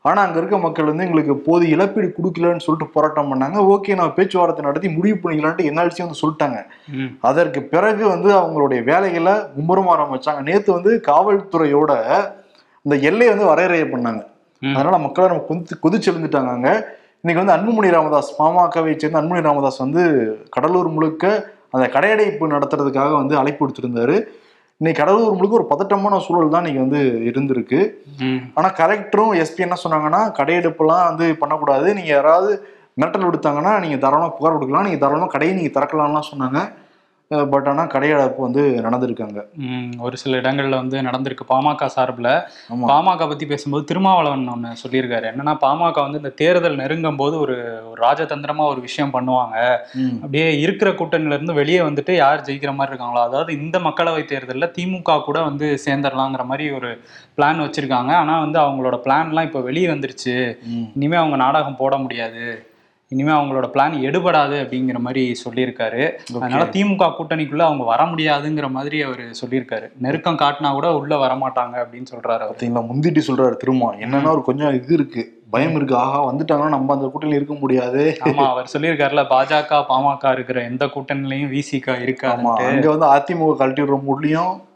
ஆனா 0.03 0.23
அங்க 0.23 0.39
இருக்க 0.39 0.59
மக்கள் 0.59 0.89
வந்து 0.91 1.05
எங்களுக்கு 1.05 1.35
போது 1.37 1.65
இழப்பீடு 1.69 2.15
கொடுக்கலன்னு 2.19 2.65
சொல்லிட்டு 2.67 2.95
போராட்டம் 2.95 3.31
பண்ணாங்க. 3.33 3.57
ஓகே 3.73 3.97
நான் 3.97 4.15
பேச்சுவார்த்தை 4.15 4.65
நடத்தி 4.65 4.89
முடிவு 4.89 5.17
பண்ணிக்கலான்ட்டு 5.23 5.67
என்எல்சி 5.71 6.05
வந்து 6.05 6.21
சொல்லிட்டாங்க. 6.23 6.61
அதற்கு 7.21 7.63
பிறகு 7.63 8.09
வந்து 8.09 8.31
அவங்களுடைய 8.41 8.83
வேலைகளை 8.85 9.35
மும்முரமா 9.57 9.93
ஆரம்பிச்சாங்க. 9.97 10.43
நேத்து 10.43 10.73
வந்து 10.73 10.93
காவல்துறையோட 11.11 11.93
இந்த 12.83 12.97
எல்லையை 13.11 13.35
வந்து 13.35 13.51
வரையறைய 13.53 13.87
பண்ணாங்க. 13.95 14.23
அதனால 14.63 14.99
மக்களை 14.99 15.29
நம்ம 15.29 15.45
கொதிச்சு 15.51 15.77
கொதிச்செழுந்துட்டாங்க 15.85 16.51
அங்க. 16.57 16.71
இன்னைக்கு 17.25 17.45
வந்து 17.45 17.55
அன்புமணி 17.57 17.91
ராமதாஸ் 17.91 18.37
பாமகவை 18.39 18.97
சேர்ந்த 18.97 19.21
அன்புமணி 19.21 19.41
ராமதாஸ் 19.41 19.79
வந்து 19.79 20.03
கடலூர் 20.51 20.89
முழுக்க 20.89 21.25
அந்த 21.71 21.87
கடையடைப்பு 21.87 22.45
நடத்துறதுக்காக 22.47 23.11
வந்து 23.13 23.37
அழைப்பு 23.37 23.63
விடுத்திருந்தாரு. 23.65 24.17
இன்னைக்கு 24.81 25.03
கடலூர் 25.03 25.35
முழுக்க 25.35 25.55
ஒரு 25.55 25.67
பதட்டமான 25.67 26.19
சூழல் 26.19 26.49
தான் 26.49 26.67
இன்னைக்கு 26.67 26.81
வந்து 26.81 27.01
இருந்திருக்கு. 27.31 27.81
ம். 28.19 28.41
ஆனா 28.55 28.69
கலெக்டரும் 28.71 29.35
எஸ்பி 29.35 29.57
என்ன 29.57 29.77
சொன்னாங்கன்னா 29.85 30.23
கடையெடுப்புலாம் 30.39 31.05
வந்து 31.05 31.37
பண்ணக்கூடாது. 31.37 31.95
நீங்க 31.95 32.09
யாராவது 32.09 32.51
மிரட்டல் 33.01 33.29
விடுத்தாங்கன்னா 33.29 33.79
நீங்க 33.81 33.97
தாராளமா 33.97 34.29
புகார் 34.29 34.53
கொடுக்கலாம். 34.53 34.85
நீங்க 34.85 34.99
தாராளமா 34.99 35.27
கடையை 35.27 35.55
நீங்க 35.57 35.81
திறக்கலாம்லாம் 35.81 36.31
சொன்னாங்க. 36.33 36.61
பட் 37.31 37.69
ஆனா 37.69 37.83
கடையடைப்பு 37.85 38.37
வந்து 38.37 38.63
நடந்திருக்காங்க. 38.81 39.41
ஒரு 39.99 40.17
சில 40.17 40.37
இடங்கள்ல 40.37 40.71
வந்து 40.75 41.03
நடந்திருக்கு 41.03 41.45
பாமக 41.49 41.87
சார்பில். 41.87 42.29
பாமக 42.89 43.29
பத்தி 43.29 43.47
பேசும்போது 43.47 43.85
திருமாவளவன் 43.85 44.49
ஒன்று 44.49 44.71
சொல்லியிருக்காரு. 44.83 45.27
என்னன்னா 45.31 45.55
பாமக 45.61 45.95
வந்து 46.01 46.17
இந்த 46.17 46.29
தேர்தல் 46.33 46.77
நெருங்கும் 46.77 47.17
போது 47.17 47.41
ஒரு 47.41 47.57
ஒரு 47.91 48.01
ராஜதந்திரமா 48.03 48.65
ஒரு 48.67 48.81
விஷயம் 48.81 49.15
பண்ணுவாங்க. 49.15 49.57
அப்படியே 50.17 50.61
இருக்கிற 50.61 50.91
கூட்டணியில 50.91 51.33
இருந்து 51.33 51.53
வெளியே 51.53 51.81
வந்துட்டு 51.81 52.15
யார் 52.15 52.41
ஜெயிக்கிற 52.41 52.75
மாதிரி 52.75 52.93
இருக்காங்களோ 52.93 53.23
அதாவது 53.23 53.53
இந்த 53.59 53.79
மக்களவை 53.79 54.25
தேர்தலில் 54.25 54.73
திமுக 54.79 55.23
கூட 55.23 55.43
வந்து 55.43 55.79
சேர்ந்துடலாங்கிற 55.87 56.45
மாதிரி 56.45 56.71
ஒரு 56.71 56.91
பிளான் 57.37 57.65
வச்சிருக்காங்க. 57.65 58.13
ஆனா 58.15 58.41
வந்து 58.41 58.59
அவங்களோட 58.59 58.99
பிளான்லாம் 59.07 59.43
இப்போ 59.43 59.61
வெளியே 59.61 59.89
வந்துருச்சு. 59.89 60.37
ம். 60.67 60.87
இனிமே 60.95 61.17
அவங்க 61.17 61.37
நாடகம் 61.37 61.77
போட 61.77 61.97
முடியாது. 61.97 62.45
இனிமே 63.11 63.33
அவங்களோட 63.33 63.67
பிளான் 63.75 63.95
எடுபடாது 64.01 64.57
அப்படிங்கிற 64.63 64.99
மாதிரி 64.99 65.37
சொல்லியிருக்காரு. 65.45 66.03
அதனால 66.41 66.65
திமுக 66.75 67.09
கூட்டணிக்குள்ள 67.17 67.59
அவங்க 67.61 67.85
வர 67.85 68.05
முடியாதுங்கிற 68.05 68.71
மாதிரி 68.71 69.03
அவர் 69.03 69.23
சொல்லியிருக்காரு. 69.41 69.87
நெருக்கம் 69.99 70.39
காட்டினா 70.39 70.73
கூட 70.73 70.95
உள்ள 70.95 71.17
வரமாட்டாங்க 71.17 71.77
அப்படின்னு 71.85 72.11
சொல்றாரு 72.11 72.41
அவர். 72.41 72.53
பாத்தீங்களா 72.53 72.85
முந்திட்டு 72.91 73.19
சொல்றாரு 73.29 73.57
திரும்ப 73.57 73.93
என்னன்னா 74.01 74.31
ஒரு 74.31 74.43
கொஞ்சம் 74.43 74.75
இது 74.75 74.95
இருக்கு. 74.95 75.25
பயம் 75.51 75.77
இருக்கு. 75.77 75.97
ஆஹா 75.97 76.33
வந்துட்டாங்கன்னா 76.33 76.69
நம்ம 76.69 76.93
அந்த 76.93 77.07
கூட்டணியில் 77.07 77.35
இருக்க 77.35 77.55
முடியாது. 77.55 78.03
ஆமா 78.21 78.45
அவர் 78.53 78.73
சொல்லியிருக்காருல 78.75 79.23
பாஜக 79.31 79.81
பாமக 79.89 80.33
இருக்கிற 80.33 80.63
எந்த 80.63 80.87
கூட்டணிலையும் 80.87 81.51
விசிக 81.51 81.97
இருக்காது 82.01 82.49
அங்க 82.65 82.89
வந்து 82.89 83.07
அதிமுக 83.09 83.57
கழட்டி 83.57 83.83
விடுற 83.83 83.99
மூட்லயும் 84.07 84.53
ம். 84.53 84.61
பா 84.61 84.70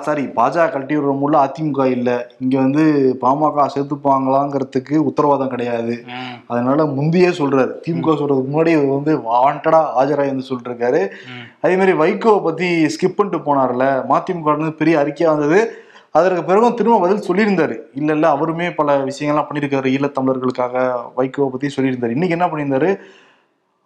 சாரி 0.00 0.22
பாஜக 0.24 0.70
கழட்டி 0.70 0.96
விடுற 0.96 1.18
மூட்ல 1.20 1.48
அதிமுக 1.48 1.84
இல்ல. 1.86 2.30
இங்க 2.38 2.58
வந்து 2.58 3.16
பாமக 3.20 3.66
சேர்த்துப்பாங்களாங்கிறதுக்கு 3.74 4.96
உத்தரவாதம் 4.96 5.48
கிடையாது. 5.48 6.04
அதனால 6.46 6.84
முந்தையே 6.84 7.30
சொல்றாரு. 7.30 7.72
திமுக 7.88 8.16
சொல்றதுக்கு 8.16 8.50
முன்னாடி 8.52 8.88
வந்து 8.88 9.18
வாண்டடா 9.18 9.86
ஆஜராகி 9.98 10.26
வந்து 10.26 11.12
ம். 11.26 11.46
அதே 11.60 11.76
மாதிரி 11.76 11.98
வைகோவை 11.98 12.42
பத்தி 12.42 12.84
ஸ்கிப் 12.84 13.16
பண்ணிட்டு 13.16 13.54
போனார்ல. 13.54 14.04
மதிமுக 14.08 14.70
பெரிய 14.70 14.98
அறிக்கையா 14.98 15.26
வந்தது. 15.26 15.72
அதற்கு 16.10 16.44
பிறகும் 16.44 16.74
திரும்ப 16.74 17.00
பதில் 17.00 17.28
சொல்லியிருந்தாரு. 17.28 17.78
இல்ல 17.94 18.12
இல்ல 18.12 18.36
அவருமே 18.36 18.74
பல 18.74 18.98
விஷயங்கள்லாம் 18.98 19.46
பண்ணியிருக்காரு 19.50 19.86
ஈழத்தமிழர்களுக்காக 19.86 20.94
வைகோவை 21.16 21.48
பத்தி 21.48 21.70
சொல்லியிருந்தாரு. 21.76 22.10
இன்னைக்கு 22.10 22.28
என்ன 22.28 22.46
பண்ணியிருந்தாரு? 22.46 22.98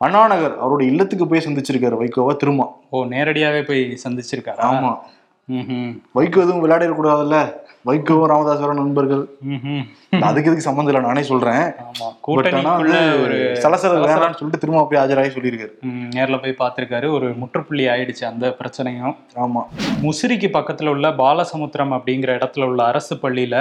அண்ணாநகர் 0.00 0.56
அவருடைய 0.56 0.92
இல்லத்துக்கு 0.92 1.26
போய் 1.26 1.44
சந்திச்சிருக்காரு 1.44 1.98
வைகோவை 2.00 2.36
திரும்ப. 2.36 2.80
ஓ 2.90 3.04
நேரடியாவே 3.04 3.66
போய் 3.66 3.98
சந்திச்சிருக்காரா? 4.04 4.58
ஆமா. 4.58 4.96
வைக்கோ 6.14 6.38
எதுவும் 6.40 6.62
விளையாடிடக்கூடாதுல்ல? 6.64 7.38
வைகோவும் 7.88 8.30
ராமதாசோட 8.32 8.72
நண்பர்கள். 8.80 9.22
அதுக்கு 10.26 10.48
எதுக்கு 10.50 10.66
சம்மந்தம் 10.66 10.92
இல்லை 10.92 11.06
நானே 11.06 11.22
சொல்றேன். 11.30 11.64
ஒரு 12.28 13.38
சலசல 13.62 13.94
வேணாம்னு 14.02 14.38
சொல்லிட்டு 14.38 14.60
திரும்ப 14.62 14.84
போய் 14.90 15.00
ஆஜராகி 15.02 15.30
சொல்லியிருக்காரு. 15.36 15.72
நேர்ல 16.16 16.36
போய் 16.42 16.60
பார்த்திருக்காரு. 16.62 17.06
ஒரு 17.16 17.26
முற்றுப்புள்ளி 17.40 17.84
ஆயிடுச்சு 17.94 18.24
அந்த 18.30 18.48
பிரச்சனையும். 18.60 19.14
ஆமா. 19.44 19.62
முசிறிக்கு 20.04 20.50
பக்கத்துல 20.56 20.92
உள்ள 20.94 21.08
பாலசமுத்திரம் 21.22 21.94
அப்படிங்கிற 21.96 22.30
இடத்துல 22.38 22.68
உள்ள 22.70 22.80
அரசு 22.84 23.14
பள்ளியில 23.22 23.56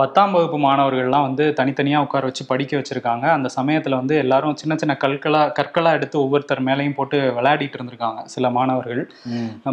பத்தாம் 0.00 0.32
வகுப்பு 0.32 0.58
மாணவர்கள்லாம் 0.58 1.26
வந்து 1.28 1.46
தனித்தனியா 1.60 1.98
உட்கார 2.06 2.24
வச்சு 2.28 2.46
படிக்க 2.46 2.80
வச்சிருக்காங்க. 2.80 3.26
அந்த 3.36 3.48
சமயத்துல 3.58 3.94
வந்து 4.00 4.16
எல்லாரும் 4.16 4.56
சின்ன 4.56 4.76
சின்ன 4.82 4.96
கற்களா 5.04 5.42
கற்களா 5.58 5.92
எடுத்து 5.92 6.16
ஒவ்வொருத்தர் 6.24 6.64
மேலேயும் 6.68 6.96
போட்டு 6.98 7.18
விளையாடிட்டு 7.38 7.78
இருந்திருக்காங்க 7.78 8.20
சில 8.34 8.50
மாணவர்கள். 8.58 9.02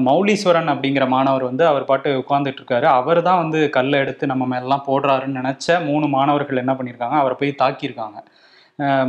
மௌலீஸ்வரன் 0.10 0.72
அப்படிங்கிற 0.76 1.08
மாணவர் 1.16 1.50
வந்து 1.50 1.66
அவர் 1.72 1.90
பாட்டு 1.92 2.10
உட்கார்ந்துட்டு 2.24 2.62
இருக்காரு. 2.62 2.88
அவர் 3.00 3.22
தான் 3.30 3.42
வந்து 3.44 3.60
கல்லை 3.90 4.02
எடுத்து 4.06 4.32
நம்ம 4.32 4.44
மேலெல்லாம் 4.52 4.88
போடுறாருன்னு 4.88 5.40
நினைச்ச 5.42 5.78
மூணு 5.88 6.06
மாணவர்கள் 6.16 6.62
என்ன 6.62 6.74
பண்ணியிருக்காங்க? 6.74 7.18
அவரை 7.22 7.36
போய் 7.40 7.60
தாக்கியிருக்காங்க. 7.62 8.18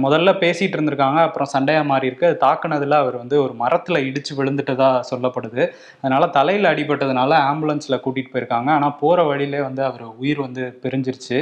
முதல்ல 0.05 0.31
பேசிட்டு 0.43 0.77
இருந்திருக்காங்க. 0.77 1.19
அப்புறம் 1.27 1.51
சண்டையா 1.53 1.83
மாறி 1.91 2.07
இருக்கு. 2.11 2.29
அது 2.29 2.39
தாக்குனதுல 2.45 2.97
அவர் 3.03 3.17
வந்து 3.21 3.37
ஒரு 3.43 3.53
மரத்துல 3.61 3.99
இடிச்சு 4.07 4.33
விழுந்துட்டதா 4.39 4.89
சொல்லப்படுது. 5.11 5.63
அதனால 6.03 6.27
தலையில 6.37 6.71
அடிபட்டதுனால 6.73 7.33
ஆம்புலன்ஸ்ல 7.51 7.99
கூட்டிட்டு 8.05 8.33
போயிருக்காங்க. 8.33 8.71
ஆனா 8.77 8.89
போற 9.03 9.23
வழியிலே 9.31 9.61
வந்து 9.67 9.83
அவர் 9.89 10.05
உயிர் 10.23 10.41
வந்து 10.47 10.63
பிரிஞ்சிருச்சு. 10.85 11.39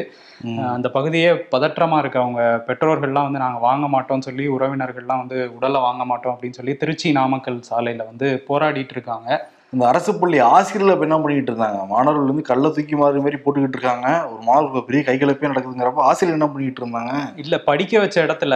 அந்த 0.74 0.88
பகுதியே 0.96 1.30
பதற்றமா 1.54 1.98
இருக்கு. 2.02 2.22
அவங்க 2.24 2.42
பெற்றோர்கள்லாம் 2.68 3.28
வந்து 3.28 3.44
நாங்க 3.44 3.60
வாங்க 3.68 3.86
மாட்டோம்னு 3.94 4.28
சொல்லி 4.28 4.46
உறவினர்கள்லாம் 4.56 5.22
வந்து 5.24 5.38
உடலை 5.58 5.80
வாங்க 5.86 6.04
மாட்டோம் 6.10 6.34
அப்படின்னு 6.34 6.58
சொல்லி 6.60 6.74
திருச்சி 6.82 7.10
நாமக்கல் 7.20 7.60
சாலையில 7.70 8.04
வந்து 8.10 8.30
போராடிட்டு 8.50 8.96
இருக்காங்க. 8.98 9.30
இந்த 9.72 9.86
அரசு 9.88 10.10
பள்ளி 10.20 10.38
ஆசிரியர்கள் 10.38 10.94
இப்ப 10.94 11.04
என்ன 11.06 11.16
பண்ணிட்டு 11.22 11.50
இருந்தாங்க? 11.52 11.80
மாணவர்கள் 11.90 12.28
வந்து 12.30 12.42
கள்ள 12.42 12.66
தூக்கி 12.68 12.94
மாறி 12.96 13.18
மாதிரி 13.24 13.38
போட்டுக்கிட்டு 13.42 13.76
இருக்காங்க. 13.78 14.06
ஒரு 14.30 14.42
மாணவர்கள் 14.46 14.84
பெரிய 14.86 15.00
கைகலப்பே 15.08 15.50
நடக்குதுங்கிறப்ப 15.50 16.06
ஆசிரியர் 16.10 16.36
என்ன 16.36 16.48
பண்ணிட்டு 16.52 16.80
இருந்தாங்க? 16.82 17.12
இல்ல 17.42 17.54
படிக்க 17.58 17.98
வச்ச 17.98 18.16
இடத்துல 18.26 18.54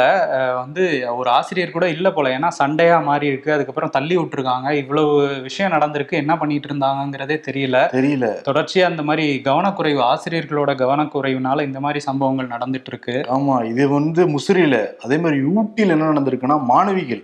வந்து 0.61 0.85
ஒரு 1.17 1.31
ஆசிரியர் 1.31 1.71
கூட 1.71 1.89
இல்ல 1.89 2.11
போல. 2.13 2.31
ஏன்னா 2.39 2.49
சண்டையா 2.61 2.99
மாறி 3.09 3.27
இருக்கு. 3.27 3.53
அதுக்கப்புறம் 3.53 3.93
தள்ளி 3.97 4.17
விட்டுருக்காங்க. 4.19 4.71
இவ்வளவு 4.83 5.13
விஷயம் 5.49 5.75
நடந்திருக்கு. 5.77 6.17
என்ன 6.23 6.37
பண்ணிட்டு 6.39 6.71
இருந்தாங்கங்கிறதே 6.71 7.39
தெரியல. 7.49 7.77
தெரியல. 7.99 8.31
தொடர்ச்சியா 8.49 8.87
அந்த 8.93 9.05
மாதிரி 9.11 9.27
கவனக்குறைவு 9.51 10.03
ஆசிரியர்களோட 10.13 10.75
கவனக்குறைவுனால 10.85 11.63
இந்த 11.63 11.81
மாதிரி 11.81 12.03
சம்பவங்கள் 12.09 12.53
நடந்துட்டு 12.57 12.93
இருக்கு. 12.95 13.17
ஆமா 13.37 13.59
இது 13.73 13.89
வந்து 13.99 14.25
முசிறியில 14.37 14.79
அதே 15.05 15.19
மாதிரி 15.19 15.41
யூட்டியில் 15.47 15.95
என்ன 15.97 16.11
நடந்திருக்குன்னா 16.13 16.59
மாணவிகள். 16.73 17.23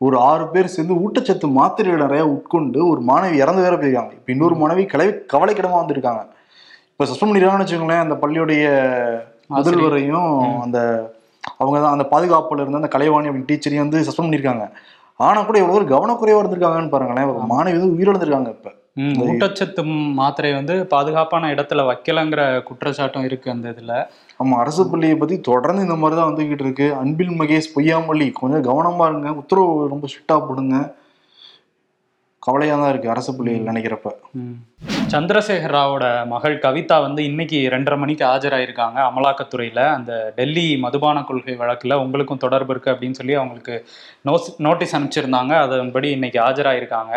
ஒரு 0.00 0.16
ஆறு 0.20 0.44
பேர் 0.48 0.66
சேர்ந்து 0.66 0.94
ஊட்டச்சத்து 0.94 1.46
மாத்திரைகள் 1.50 2.04
நிறைய 2.04 2.24
உட்கொண்டு 2.34 2.80
ஒரு 2.88 3.00
மாணவி 3.00 3.34
இறந்து 3.34 3.62
வேற 3.62 3.76
போயிருக்காங்க. 3.76 4.12
இப்ப 4.12 4.32
இன்னொரு 4.32 4.54
மாணவி 4.54 4.86
கலை 4.86 5.06
கவலைக்கிடமா 5.32 5.78
வந்திருக்காங்க. 5.80 6.22
இப்ப 6.92 7.04
சஸ்பெண்ட் 7.04 7.30
பண்ணிடுறாங்கன்னு 7.30 7.64
வச்சுக்கோங்களேன் 7.64 8.04
அந்த 8.04 8.14
பள்ளியுடைய 8.22 8.62
முதல்வரையும் 9.56 10.30
அந்த 10.64 10.78
அவங்க 11.58 11.76
தான் 11.80 11.94
அந்த 11.96 12.04
பாதுகாப்புல 12.12 12.62
இருந்த 12.62 12.80
அந்த 12.80 12.90
கலைவாணி 12.94 13.28
அப்படின்னு 13.28 13.50
டீச்சரையும் 13.50 13.84
வந்து 13.84 14.04
சஸ்பெண்ட் 14.08 14.28
பண்ணியிருக்காங்க 14.28 14.64
ஆனா 15.20 15.38
கூட 15.42 15.58
எவ்வளவு 15.58 15.78
ஒரு 15.78 15.86
கவனக்குறைவா 15.94 16.40
இருந்திருக்காங்கன்னு 16.42 16.94
பாருங்களேன். 16.94 17.30
மாணவி 17.52 17.78
வந்து 17.78 17.94
உயிரிழந்திருக்காங்க 17.96 18.50
இப்ப. 18.56 18.68
ஊட்டச்சத்து 19.24 19.82
மாத்திரை 20.20 20.52
வந்து 20.58 20.74
பாதுகாப்பான 20.92 21.50
இடத்துல 21.54 21.84
வைக்கலங்கிற 21.90 22.42
குற்றச்சாட்டும் 22.68 23.26
இருக்கு 23.28 23.48
அந்த 23.54 23.66
இதுல. 23.74 23.92
ஆமா 24.42 24.56
அரசு 24.62 24.82
பள்ளியை 24.90 25.16
பத்தி 25.16 25.36
தொடர்ந்து 25.50 25.84
இந்த 25.86 25.96
மாதிரி 26.02 26.16
தான் 26.20 26.30
வந்துகிட்டு 26.30 26.64
இருக்கு. 26.66 26.86
அன்பில் 27.00 27.36
மகேஷ் 27.40 27.74
பொய்யாமொழி 27.74 28.26
கொஞ்சம் 28.40 28.66
கவனமா 28.70 29.06
இருங்க. 29.10 29.30
உத்தரவு 29.42 29.92
ரொம்ப 29.92 30.08
ஸ்ட்ரிக்டா 30.10 30.38
போடுங்க. 30.48 30.76
கவலையா 32.42 32.74
தான் 32.80 32.90
இருக்கு 32.92 33.10
அரசு 33.14 33.30
பள்ளியில் 33.36 33.68
நினைக்கிறப்ப. 33.68 34.08
சந்திரசேகர் 35.12 35.74
ராவோட 35.76 36.04
மகள் 36.34 36.56
கவிதா 36.64 36.96
வந்து 37.06 37.20
இன்னைக்கு 37.30 37.58
ரெண்டரை 37.74 37.96
மணிக்கு 38.02 38.24
ஆஜராயிருக்காங்க 38.34 38.98
அமலாக்கத்துறையில. 39.08 39.82
அந்த 39.96 40.12
டெல்லி 40.38 40.66
மதுபான 40.84 41.24
கொள்கை 41.28 41.56
வழக்குல 41.62 41.96
உங்களுக்கும் 42.04 42.44
தொடர்பு 42.44 42.72
இருக்கு 42.74 42.92
அப்படின்னு 42.94 43.20
சொல்லி 43.20 43.36
அவங்களுக்கு 43.40 43.76
நோஸ் 44.30 44.48
நோட்டீஸ் 44.66 44.96
அனுப்பிச்சிருந்தாங்க. 44.98 45.54
அதன்படி 45.66 46.10
இன்னைக்கு 46.16 46.40
ஆஜராயிருக்காங்க. 46.48 47.14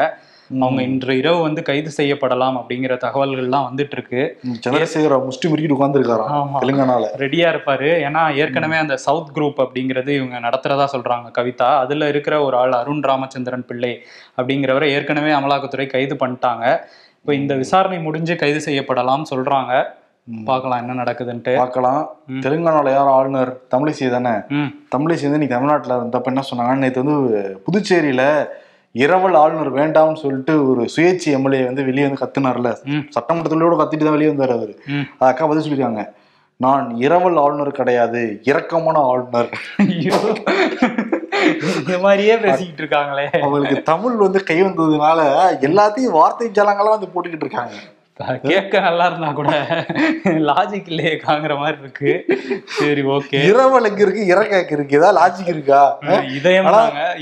அவங்க 0.60 0.82
இன்று 0.82 1.18
இரவு 1.18 1.42
வந்து 1.42 1.62
கைது 1.64 1.92
செய்யப்படலாம் 1.98 2.58
அப்படிங்கிற 2.62 2.98
தகவல்கள்லாம் 3.06 3.68
வந்துட்டு 3.72 3.92
இருக்கு 3.92 4.40
சந்திரசேகர 4.68 5.24
முஷ்டி 5.24 5.50
முறுக்கிட்டு 5.50 5.76
உட்காந்துருக்காராம். 5.80 6.50
தெலுங்கானால. 6.60 7.06
ரெடியா 7.18 7.48
இருப்பாரு. 7.52 7.90
ஏன்னா 8.08 8.36
ஏற்கனவே 8.36 8.78
அந்த 8.78 8.98
சவுத் 8.98 9.38
குரூப் 9.38 9.58
அப்படிங்கிறது 9.58 10.08
இவங்க 10.08 10.40
நடத்துறதா 10.40 10.88
சொல்றாங்க 10.94 11.32
கவிதா. 11.38 11.78
அதுல 11.78 12.08
இருக்கிற 12.08 12.42
ஒரு 12.42 12.58
ஆள் 12.58 12.72
அருண் 12.72 13.02
ராமச்சந்திரன் 13.02 13.66
பிள்ளை 13.66 14.04
அப்படிங்கிறவரை 14.38 14.88
ஏற்கனவே 14.90 15.32
அமலாக்கத்துறை 15.32 15.88
கைது 15.88 16.16
பண்ணிட்டாங்க. 16.16 16.78
இப்போ 17.20 17.36
இந்த 17.36 17.56
விசாரணை 17.56 18.00
முடிஞ்சு 18.00 18.36
கைது 18.36 18.60
செய்யப்படலாம் 18.66 19.24
சொல்றாங்க. 19.36 19.84
பார்க்கலாம் 20.46 20.88
என்ன 20.88 21.04
நடக்குதுன்ட்டு. 21.04 21.56
பார்க்கலாம். 21.56 22.16
தெலுங்கானால 22.32 22.92
யார் 22.92 23.08
ஆளுநர் 23.08 23.58
தமிழிசை 23.72 24.10
தானே? 24.10 24.30
தமிழிசை 24.96 25.30
வந்து 25.30 25.40
இன்னைக்கு 25.40 25.56
தமிழ்நாட்டுல 25.56 25.96
இருந்தப்ப 25.96 26.24
என்ன 26.24 26.42
சொன்னாங்க 26.56 26.76
நேற்று 26.76 27.04
வந்து 27.04 27.62
புதுச்சேரியில 27.66 28.46
இரவல் 28.94 29.36
ஆளுநர் 29.42 29.70
வேண்டாம்னு 29.74 30.22
சொல்லிட்டு 30.22 30.54
ஒரு 30.70 30.82
சுயேட்சை 30.96 31.30
எம்எல்ஏ 31.38 31.62
வந்து 31.68 31.84
வெளியே 31.90 32.08
வந்து 32.08 32.22
கத்துனார்ல. 32.24 32.72
சட்டமன்றத்திலோட 33.16 33.76
கத்திட்டு 33.82 34.08
தான் 34.08 34.18
வெளியே 34.18 34.32
வந்தார் 34.32 34.56
அவரு. 34.58 34.74
அக்கா 35.30 35.48
பதில் 35.52 35.66
சொல்லிருக்காங்க. 35.68 36.04
நான் 36.58 36.88
இரவல் 37.06 37.38
ஆளுநர் 37.44 37.78
கிடையாது 37.78 38.42
இரக்கமான 38.50 38.98
ஆளுநர். 39.12 39.50
இந்த 41.82 41.98
மாதிரியே 42.04 42.36
பேசிக்கிட்டு 42.38 42.84
இருக்காங்களே. 42.84 43.26
அவங்களுக்கு 43.46 43.78
தமிழ் 43.92 44.18
வந்து 44.26 44.42
கை 44.50 44.60
வந்ததுனால 44.64 45.20
எல்லாத்தையும் 45.70 46.18
வார்த்தை 46.20 46.50
ஜாலங்கள்லாம் 46.60 46.98
வந்து 46.98 47.12
போட்டுக்கிட்டு 47.14 47.48
இருக்காங்க. 47.48 47.78
கேட்க 48.42 48.80
நல்லா 48.80 49.06
இருந்தா 49.06 49.32
கூட 49.32 49.50
லாஜிக் 50.48 50.88
இல்லையே 50.88 51.22
காங்கிற 51.26 51.58
மாதிரி 51.58 51.78
இருக்கு. 51.82 52.12
சரி 52.66 53.02
ஓகே 53.02 53.38
இரவலுக்கு 53.50 54.00
இருக்கு 54.00 54.24
இறக்காக்கு 54.34 54.72
இருக்கு. 54.72 54.98
ஏதாவது 54.98 55.18
லாஜிக் 55.20 55.48
இருக்கா? 55.48 55.98
இதயம் 56.36 56.66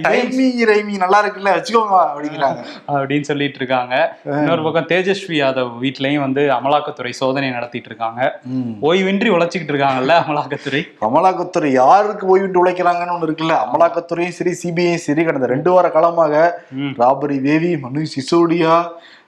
டைமிங் 0.08 0.58
ரைமி 0.72 0.98
நல்லா 0.98 1.26
இருக்குல்ல? 1.26 1.54
வச்சுக்கோங்க 1.58 1.98
அப்படிங்கிறாங்க. 2.10 2.64
அப்படின்னு 2.88 3.22
சொல்லிட்டு 3.22 3.56
இருக்காங்க. 3.56 4.18
இன்னொரு 4.26 4.64
பக்கம் 4.64 4.88
தேஜஸ்வி 4.88 5.38
யாதவ் 5.44 5.72
வீட்லயும் 5.82 6.20
வந்து 6.20 6.42
அமலாக்கத்துறை 6.42 7.10
சோதனை 7.10 7.50
நடத்திட்டு 7.50 7.90
இருக்காங்க. 7.90 8.40
ஓய்வின்றி 8.82 9.30
உழைச்சிக்கிட்டு 9.30 9.74
இருக்காங்கல்ல 9.74 10.18
அமலாக்கத்துறை? 10.24 10.82
அமலாக்கத்துறை 11.02 11.72
யாருக்கு 11.72 12.28
ஓய்விட்டு 12.28 12.66
உழைக்கிறாங்கன்னு 12.66 13.16
ஒண்ணு 13.18 13.30
இருக்குல்ல? 13.30 13.58
அமலாக்கத்துறையும் 13.68 14.38
சரி 14.40 14.56
சிபிஐயும் 14.64 15.06
சரி. 15.08 15.24
கடந்த 15.24 15.48
ரெண்டு 15.48 15.72
வார 15.72 15.90
காலமாக. 15.90 16.62
ராபரி 16.76 17.42
தேவி 17.42 17.78
மனு 17.78 18.06
சிசோடியா 18.16 18.76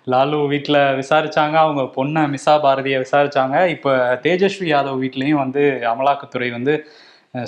லாலு 0.07 0.37
வீட்ல 0.51 0.77
விசாரிச்சாங்க 0.99 1.55
அவங்க 1.63 1.81
பொண்ணை 1.97 2.21
மிசா 2.33 2.53
பாரதியை 2.65 2.99
விசாரிச்சாங்க. 3.03 3.55
இப்ப 3.75 3.95
தேஜஸ்வி 4.23 4.67
யாதவ் 4.73 5.01
வீட்லயும் 5.03 5.41
வந்து 5.43 5.63
அமலாக்கத்துறை 5.93 6.51
வந்து 6.57 6.75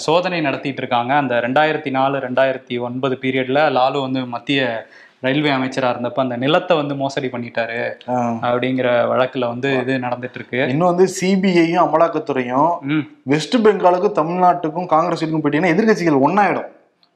சோதனை 0.06 0.42
நடத்திட்டு 0.42 0.82
இருக்காங்க. 0.82 1.14
அந்த 1.22 1.36
ரெண்டாயிரத்தி 1.46 1.92
நாலு 1.96 2.18
ரெண்டாயிரத்தி 2.26 2.76
ஒன்பது 2.88 3.16
பீரியட்ல 3.24 3.62
லாலு 3.78 4.02
வந்து 4.06 4.22
மத்திய 4.36 4.62
ரயில்வே 5.26 5.52
அமைச்சரா 5.56 5.90
இருந்தப்ப 5.94 6.22
அந்த 6.24 6.38
நிலத்தை 6.44 6.74
வந்து 6.80 6.96
மோசடி 7.02 7.28
பண்ணிட்டாரு. 7.34 7.82
அப்படிங்கிற 8.48 8.88
வழக்குல 9.12 9.48
வந்து 9.54 9.70
இது 9.82 9.94
நடந்துட்டு 10.06 10.40
இருக்கு. 10.40 10.60
இன்னும் 10.74 10.92
வந்து 10.92 11.06
சிபிஐயும் 11.18 11.84
அமலாக்கத்துறையும் 11.86 12.72
வெஸ்ட் 13.34 13.58
பெங்காலுக்கும் 13.66 14.18
தமிழ்நாட்டுக்கும் 14.22 14.90
காங்கிரஸுக்கும் 14.96 15.44
போயிட்டீங்கன்னா 15.44 15.76
எதிர்கட்சிகள் 15.76 16.24
ஒன்னாயிடும். 16.28 16.70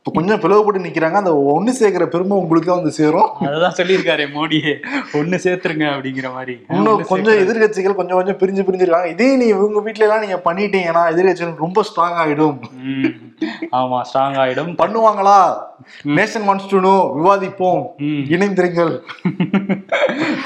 இப்போ 0.07 0.19
கொஞ்சம் 0.19 0.41
பிளவுபட்டு 0.43 0.79
நிக்கிறாங்க. 0.83 1.17
அந்த 1.21 1.31
ஒண்ணு 1.53 1.71
சேர்க்கிற 1.79 2.07
பெருமை 2.07 2.37
உங்களுக்கு 2.37 2.67
தான் 2.69 2.79
வந்து 2.79 2.91
சேரும். 2.91 3.31
அதுதான் 3.47 3.75
சொல்லியிருக்காரு 3.77 4.25
மோடியே. 4.35 4.73
ஒண்ணு 5.19 5.37
சேர்த்துருங்க 5.45 5.85
அப்படிங்கிற 5.93 6.27
மாதிரி. 6.33 6.55
இன்னும் 6.75 7.01
கொஞ்சம். 7.03 7.39
எதிர்கட்சிகள் 7.43 7.97
கொஞ்சம் 7.99 8.19
கொஞ்சம் 8.19 8.39
பிரிஞ்சு 8.41 8.65
பிரிஞ்சிருக்காங்க. 8.67 9.09
இதே 9.15 9.35
நீ 9.35 9.45
இவங்க 9.45 9.79
வீட்ல 9.79 10.05
எல்லாம் 10.05 10.23
நீங்க 10.25 10.41
பண்ணிட்டீங்கன்னா 10.45 11.03
எதிர்கட்சிகள் 11.13 11.63
ரொம்ப 11.65 11.83
ஸ்ட்ராங் 11.89 12.19
ஆயிடும். 12.23 12.59
ஆமா 13.71 14.01
ஸ்ட்ராங் 14.13 14.37
ஆயிடும். 14.37 14.75
பண்ணுவாங்களா? 14.81 15.57
நேஷன் 16.03 16.47
வாண்ட்ஸ் 16.47 16.69
டு 16.69 16.79
நோ 16.79 17.11
விவாதிப்போம். 17.17 18.01
இணைந்திருங்கள். 18.03 18.99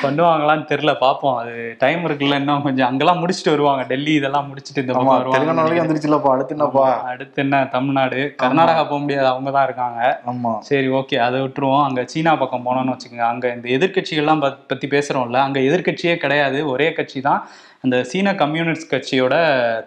பண்ணுவாங்களான்னு 0.04 0.66
தெரியல 0.66 0.96
பாப்போம் 1.02 1.38
அது 1.38 1.76
டைம் 1.78 2.06
இருக்குல்ல 2.06 2.36
இன்னும் 2.36 2.62
கொஞ்சம். 2.62 2.88
அங்கெல்லாம் 2.88 3.28
முடிச்சுட்டு 3.28 3.50
வருவாங்க. 3.50 3.84
டெல்லி 3.84 4.14
இதெல்லாம் 4.14 4.54
முடிச்சுட்டு 4.54 4.78
இந்த 4.78 4.94
பக்கம் 4.94 5.34
வருவாங்க. 5.34 5.84
வந்துருச்சுலப்பா. 5.84 6.30
அடுத்து 6.32 6.56
என்னப்பா? 6.58 7.02
அடுத்து 7.02 7.42
என்ன? 7.42 7.66
தமிழ்நாடு. 7.66 8.36
கர்நாடகா 8.44 8.84
போக 8.84 8.98
முடியாது 8.98 9.28
அவங்க 9.28 9.52
தான் 9.52 9.64
இருக்காங்க. 9.64 10.22
ஆமா. 10.26 10.60
சரி 10.60 10.90
ஓகே. 10.90 11.18
அதை 11.18 11.42
விட்டுருவோம். 11.42 11.84
அங்க 11.84 12.06
சீனா 12.06 12.36
பக்கம் 12.36 12.66
போனோம்னு 12.66 12.96
வச்சுக்கோங்க. 12.96 13.20
அங்க 13.20 13.58
இந்த 13.64 13.70
எதிர்க்கட்சிகள்லாம் 13.70 14.40
பத்- 14.42 14.58
பத்தி 14.68 14.88
பேசுறோம்ல 14.88 15.34
அங்க 15.34 15.60
எதிர்க்கட்சியே 15.60 16.16
கிடையாது. 16.16 16.68
ஒரே 16.68 16.94
கட்சி 16.94 17.22
தான். 17.22 17.48
அந்த 17.86 17.98
சீன 18.10 18.34
கம்யூனிஸ்ட் 18.42 18.90
கட்சியோட 18.92 19.36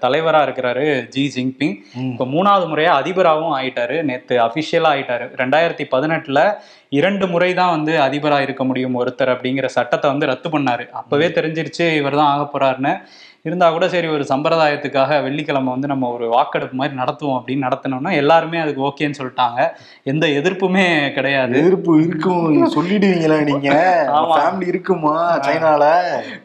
தலைவரா 0.04 0.40
இருக்கிறாரு 0.46 0.84
ஜி 1.14 1.24
ஜின்பிங். 1.34 1.76
இப்போ 2.12 2.24
மூணாவது 2.32 2.64
முறையா 2.70 2.92
அதிபராகவும் 3.00 3.54
ஆயிட்டாரு. 3.58 3.96
நேத்து 4.08 4.36
அபிஷியலா 4.46 4.90
ஆயிட்டாரு. 4.94 5.26
ரெண்டாயிரத்தி 5.42 5.84
பதினெட்டுல 5.92 6.40
இரண்டு 6.98 7.26
முறை 7.34 7.50
தான் 7.60 7.74
வந்து 7.76 7.92
அதிபரா 8.06 8.40
இருக்க 8.46 8.64
முடியும் 8.70 8.98
ஒருத்தர் 9.02 9.32
அப்படிங்கிற 9.34 9.68
சட்டத்தை 9.76 10.08
வந்து 10.12 10.30
ரத்து 10.32 10.50
பண்ணாரு. 10.56 10.86
அப்பவே 11.02 11.28
தெரிஞ்சிருச்சு 11.38 11.86
இவர் 12.00 12.18
தான் 12.20 12.32
ஆக 12.34 12.44
போறாருன்னு. 12.54 12.94
இருந்தா 13.48 13.66
கூட 13.70 13.86
சரி 13.92 14.08
ஒரு 14.08 14.24
சம்பிரதாயத்துக்காக 14.28 15.16
வெள்ளிக்கிழமை 15.24 15.70
வந்து 15.72 15.88
நம்ம 15.90 16.08
ஒரு 16.08 16.26
வாக்கெடுப்பு 16.34 16.76
மாதிரி 16.80 16.94
நடத்துவோம் 17.00 17.36
அப்படின்னு 17.38 17.64
நடத்தினோம்னா 17.66 18.12
எல்லாருமே 18.20 18.58
அதுக்கு 18.62 18.80
ஓகேன்னு 18.88 19.18
சொல்லிட்டாங்க. 19.18 19.58
எந்த 20.12 20.24
எதிர்ப்புமே 20.38 20.84
கிடையாது. 21.16 21.56
எதிர்ப்பு 21.60 21.94
இருக்கும். 22.04 22.46
சொல்லிடுவீங்களா 22.76 23.36
நீங்க. 23.48 23.74
ஃபேமிலி 24.30 24.68
இருக்குமா 24.72 25.12
சைனால? 25.48 25.82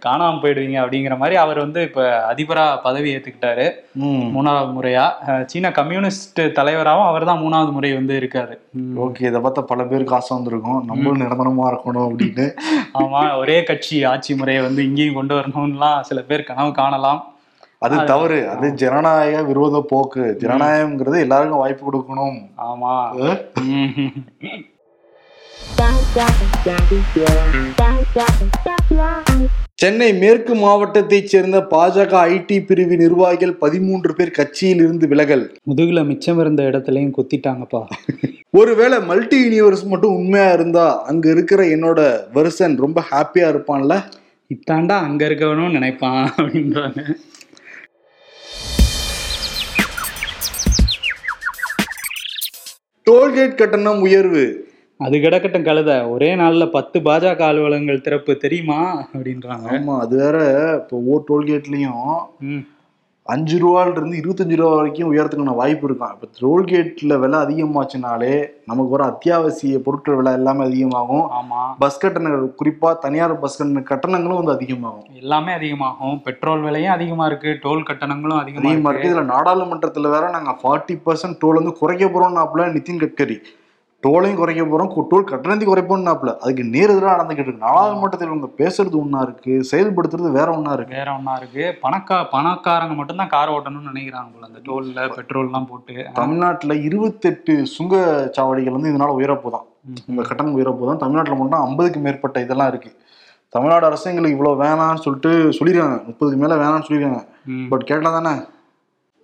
காணாம 0.06 0.42
போயிடுவீங்க 0.42 0.78
அப்படிங்கிற 0.82 1.18
மாதிரி 1.22 1.38
அவர் 1.44 1.62
வந்து 1.66 1.80
இப்ப 1.90 2.02
அதிபரா 2.32 2.66
பதவி 2.88 3.14
ஏத்துக்கிட்டாரு. 3.16 3.68
மூணாவது 4.36 4.74
முறையா. 4.80 5.06
சீன 5.54 5.72
கம்யூனிஸ்ட் 5.80 6.44
தலைவராகவும் 6.60 7.10
அவர் 7.12 7.28
தான் 7.32 7.42
மூணாவது 7.46 7.74
முறை 7.78 7.94
வந்து 8.00 8.20
இருக்காரு. 8.22 8.58
ஓகே 9.06 9.26
இதை 9.32 9.42
பார்த்தா 9.48 9.66
பல 9.72 9.88
பேருக்கு 9.94 10.18
ஆசை 10.20 10.32
வந்திருக்கும். 10.38 10.84
நம்மளும் 10.92 11.24
நிரந்தரமா 11.24 11.72
இருக்கணும் 11.72 12.06
அப்படின்னு. 12.10 12.48
ஆமா 13.02 13.24
ஒரே 13.42 13.58
கட்சி 13.72 14.04
ஆட்சி 14.14 14.32
முறையை 14.42 14.62
வந்து 14.68 14.82
இங்கேயும் 14.90 15.18
கொண்டு 15.22 15.36
வரணும்லாம் 15.40 16.00
சில 16.12 16.20
பேர் 16.30 16.48
கனவு 16.52 16.78
காணலாம். 16.90 17.34
அது 17.78 18.04
தவறு. 18.04 18.50
அது 18.50 18.74
ஜனநாயக 18.74 19.44
விரோத 19.44 19.86
போக்கு. 19.88 20.38
ஜனநாயகம்ங்கிறது 20.40 21.20
எல்லாருக்கும் 21.20 21.58
வாய்ப்பு 21.58 21.86
கொடுக்கணும். 21.92 22.40
ஆமா. 22.58 22.94
சென்னை 29.74 30.14
மேற்கு 30.14 30.56
மாவட்டத்தைச் 30.56 31.28
சேர்ந்த 31.28 31.60
பாஜக 31.60 32.14
ஐடி 32.30 32.66
பிரிவு 32.66 32.98
நிர்வாகிகள் 32.98 33.54
பதிமூன்று 33.54 34.14
பேர் 34.14 34.32
கட்சியில் 34.32 34.78
இருந்து 34.78 35.08
விலகல். 35.08 35.56
முதுகுல 35.70 36.06
மிச்சம் 36.06 36.40
இருந்த 36.40 36.64
இடத்துலயும் 36.64 37.14
குத்திட்டாங்கப்பா. 37.18 37.86
ஒருவேளை 38.52 39.04
மல்டி 39.04 39.38
யூனிவர்ஸ் 39.48 39.86
மட்டும் 39.86 40.16
உண்மையா 40.16 40.52
இருந்தா 40.52 41.04
அங்க 41.04 41.30
இருக்கிற 41.30 41.64
என்னோட 41.64 42.20
வருஷன் 42.34 42.78
ரொம்ப 42.78 43.04
ஹாப்பியா 43.12 43.48
இருப்பான்ல? 43.54 44.04
இத்தாண்டா 44.54 44.96
அங்க 45.08 45.22
இருக்கவனும் 45.30 45.76
நினைப்பான் 45.78 46.24
அப்படின்றாங்க. 46.38 47.02
டோல்கேட் 53.08 53.60
கட்டணம் 53.60 54.02
உயர்வு. 54.08 54.44
அது 55.06 55.18
கிடக்கட்டும் 55.18 55.68
கழுத 55.68 55.92
ஒரே 56.14 56.32
நாள்ல 56.42 56.66
பத்து 56.78 57.00
பாஜக 57.00 57.44
அலுவலகங்கள் 57.50 58.04
திறப்பு 58.08 58.34
தெரியுமா? 58.38 58.80
அப்படின்றாங்க. 59.14 59.68
ஆமா 59.76 59.96
அது 60.06 60.18
வேற 60.24 60.38
இப்போ 60.82 60.98
ஒவ்வொரு 61.02 61.24
டோல்கேட்லயும். 61.30 62.20
அஞ்சு 63.30 63.56
ரூபால 63.58 63.92
இருந்து 63.92 64.18
இருபத்தஞ்சு 64.18 64.56
ரூபா 64.56 64.76
வரைக்கும் 64.76 65.10
உயரத்துக்கான 65.14 65.56
வாய்ப்பு 65.56 65.88
இருக்கும். 65.88 66.14
இப்போ 66.16 66.28
டோல்கேட்ல 66.40 67.20
விலை 67.20 67.40
அதிகமாச்சுனாலே 67.40 68.34
நமக்கு 68.66 68.92
வர 68.92 69.04
அத்தியாவசிய 69.04 69.80
பொருட்கள் 69.80 70.16
விலை 70.16 70.34
எல்லாமே 70.34 70.64
அதிகமாகும். 70.66 71.26
ஆமா. 71.32 71.62
பஸ் 71.80 72.00
கட்டணங்கள் 72.06 72.54
குறிப்பா 72.64 72.98
தனியார் 72.98 73.40
பஸ் 73.40 73.58
கட்டண 73.58 73.84
கட்டணங்களும் 73.90 74.36
வந்து 74.36 74.52
அதிகமாகும். 74.52 75.06
எல்லாமே 75.14 75.52
அதிகமாகும். 75.52 76.22
பெட்ரோல் 76.22 76.62
விலையும் 76.62 76.94
அதிகமா 76.94 77.26
இருக்கு 77.26 77.60
டோல் 77.64 77.84
கட்டணங்களும் 77.84 78.40
அதிகமா 78.40 78.70
அதிகமா 78.70 78.90
இருக்கு. 78.90 79.10
இருக்கு. 79.10 79.12
இதுல 79.12 79.32
நாடாளுமன்றத்துல 79.36 80.10
வேற 80.10 80.30
நாங்க 80.30 80.56
ஃபார்ட்டி 80.64 81.02
பர்சன்ட் 81.06 81.40
டோல் 81.40 81.60
வந்து 81.62 81.74
குறைக்க 81.74 82.06
போறோம்னாப்புல 82.06 82.66
நிதின் 82.68 83.02
கட்கரி. 83.04 83.38
டோலையும் 84.08 84.36
குறைக்க 84.36 84.64
போறோம் 84.64 84.88
கு- 84.88 85.06
டோல் 85.10 85.24
கட்டணத்தையும் 85.24 85.76
குறைப்போம்னாப்புல. 85.76 86.38
அதுக்கு 86.38 86.64
நேர் 86.64 86.90
எதிராக 86.90 87.24
நடந்துகிட்டு 87.24 87.40
இருக்கு. 87.40 87.54
நாடாளுமன்றத்தில் 87.54 88.28
இவங்க 88.28 88.50
பேசுறது 88.58 88.92
ஒண்ணா 88.92 89.20
இருக்கு 89.20 89.68
செயல்படுத்துறது 89.72 90.32
வேற 90.32 90.52
ஒண்ணா 90.52 90.72
இருக்கு. 90.72 90.96
வேற 90.96 91.14
ஒண்ணா 91.14 91.36
இருக்கு. 91.36 91.76
பணக்கா 91.84 92.26
பணக்காரங்க 92.32 92.96
மட்டும்தான் 92.96 93.28
கார் 93.28 93.50
ஓட்டணும்னு 93.50 93.90
நினைக்கிறாங்க 93.94 94.28
போல. 94.34 94.46
அந்த 94.46 94.60
டோல்ல 94.64 95.06
பெட்ரோல்லாம் 95.06 95.66
போட்டு. 95.66 96.06
தமிழ்நாட்டுல 96.14 96.76
இருபத்தெட்டு 96.76 97.66
சுங்க 97.66 98.30
சாவடிகள் 98.38 98.72
வந்து 98.72 98.94
இதனால 98.94 99.24
உயரப்போதான். 99.24 99.66
ம். 99.84 100.10
இந்த 100.10 100.22
கட்டணம் 100.22 100.58
உயரப்போதான். 100.58 100.98
தமிழ்நாட்டுல 100.98 101.36
மட்டும் 101.36 101.60
ஐம்பதுக்கு 101.60 102.00
மேற்பட்ட 102.00 102.42
இதெல்லாம் 102.42 102.68
இருக்கு. 102.68 102.98
தமிழ்நாடு 103.50 103.86
அரசு 103.86 104.16
எங்களுக்கு 104.16 104.38
இவ்வளவு 104.38 104.64
வேணாம்னு 104.64 104.96
சொல்லிட்டு 104.96 105.50
சொல்லிருக்காங்க. 105.50 106.04
முப்பதுக்கு 106.06 106.36
மேல 106.36 106.56
வேணாம்னு 106.56 106.82
சொல்லிருக்காங்க. 106.88 107.26
ம். 107.46 107.68
பட் 107.68 107.86
கேட்டா 107.86 108.20
தானே? 108.20 108.40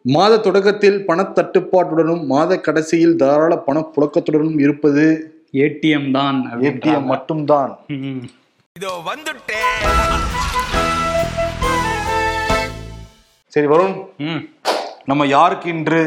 மாத 0.05 0.33
தொடக்கத்தில் 0.37 0.97
பணத்தட்டுப்பாட்டுடனும் 1.07 2.23
மாத 2.25 2.57
கடைசியில் 2.59 3.19
தாராள 3.21 3.53
பணப்புழக்கத்துடனும் 3.67 4.59
இருப்பது 4.59 5.05
ஏடிஎம் 5.57 6.09
தான் 6.11 6.37
ஏடிஎம். 6.67 7.07
மட்டும்தான். 7.11 7.71
இதோ 8.75 8.91
வந்துட்டேன் 9.07 9.71
சரி 13.53 13.67
வருண். 13.73 13.95
நம்ம 15.09 15.25
யாருக்கு 15.35 15.67
இன்று 15.75 16.01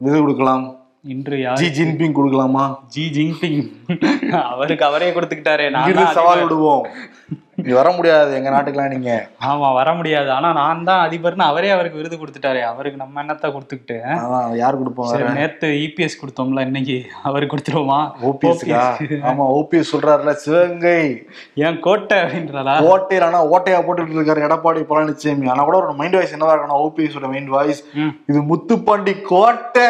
விருது 0.00 0.20
கொடுக்கலாம் 0.22 0.64
இன்று 1.12 1.36
யார் 1.40 1.60
ஜி 1.60 1.68
ஜின்பிங் 1.76 2.16
கொடுக்கலாமா 2.16 2.64
ஜி 2.94 3.04
ஜின்பிங் 3.16 3.60
அவருக்கு 4.44 4.84
அவரே 4.88 5.10
கொடுத்துக்கிட்டாரே 5.16 5.66
தான் 5.74 6.16
சவால். 6.18 6.42
விடுவோம் 6.44 6.84
நீ 7.68 7.74
வர 7.78 7.88
முடியாது 7.96 8.30
எங்க 8.36 8.50
நாட்டுக்கெல்லாம் 8.54 8.92
நீங்க. 8.94 9.12
ஆமா 9.48 9.68
வர 9.78 9.88
முடியாது. 9.98 10.28
ஆனா 10.36 10.48
நான் 10.58 10.84
தான் 10.88 11.02
அதிபர்னு 11.06 11.44
அவரே 11.50 11.70
அவருக்கு 11.76 12.00
விருது 12.00 12.16
கொடுத்துட்டாரே. 12.20 12.62
அவருக்கு 12.72 13.00
நம்ம 13.02 13.22
என்னத்த 13.22 13.50
கொடுத்துக்கிட்டு? 13.54 13.98
யார் 14.62 14.78
கொடுப்போம் 14.80 15.34
நேத்து 15.38 15.68
இபிஎஸ் 15.86 16.18
கொடுத்தோம்ல 16.20 16.64
இன்னைக்கு 16.68 16.96
அவருக்கு 17.28 17.52
கொடுத்துருவோமா? 17.54 18.00
ஓபிஎஸ்க்கா 18.28 18.82
ஆமா 19.30 19.46
ஓபிஎஸ் 19.58 19.92
சொல்றாருல 19.94 20.34
சிவகங்கை. 20.44 21.02
ஏன் 21.64 21.78
கோட்டை 21.86 22.18
அப்படின்றதா 22.22 22.76
ஓட்டையில் 22.92 23.26
ஆனா 23.28 23.42
ஓட்டையா 23.54 23.80
போட்டுட்டு 23.88 24.18
இருக்காரு 24.18 24.46
எடப்பாடி 24.48 24.86
பழனிசாமி 24.92 25.50
ஆனா 25.54 25.64
கூட 25.68 25.78
ஒரு 25.82 25.96
மைண்ட் 26.00 26.18
வாய்ஸ் 26.18 26.34
என்னவா 26.36 26.54
இருக்கணும்? 26.56 26.82
OPS 26.86 27.16
mind 27.34 27.52
voice. 27.56 27.82
இது 28.30 28.42
முத்துப்பாண்டி 28.52 29.14
கோட்டை. 29.32 29.88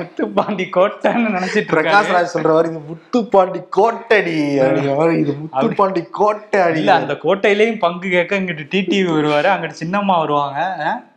முத்துப்பாண்டி 0.00 0.66
கோட்டைன்னு 0.78 1.34
நினைச்சிட்டு 1.36 1.72
பிரகாஷ் 1.74 2.12
ராஜ் 2.16 2.34
சொல்ற 2.34 2.52
மாதிரி 2.56 2.72
இது 2.72 2.82
முத்துப்பாண்டி 2.90 3.62
கோட்டடி. 3.78 4.38
அப்படிங்கிற 4.64 4.96
மாதிரி 5.00 5.16
இது 5.24 5.34
முத்துப்பாண்டி 5.42 6.02
கோட்டை 6.20 6.60
அடி. 6.66 6.82
அந்த 7.04 7.16
கோட்டையிலயும் 7.24 7.82
பங்கு 7.84 8.08
கேட்க 8.08 8.40
இங்கிட்டு 8.40 8.68
டிடிவி 8.74 9.10
வருவாரு. 9.16 9.50
அங்கிட்டு 9.54 9.80
சின்னம்மா 9.82 10.14
வருவாங்க. 10.18 10.58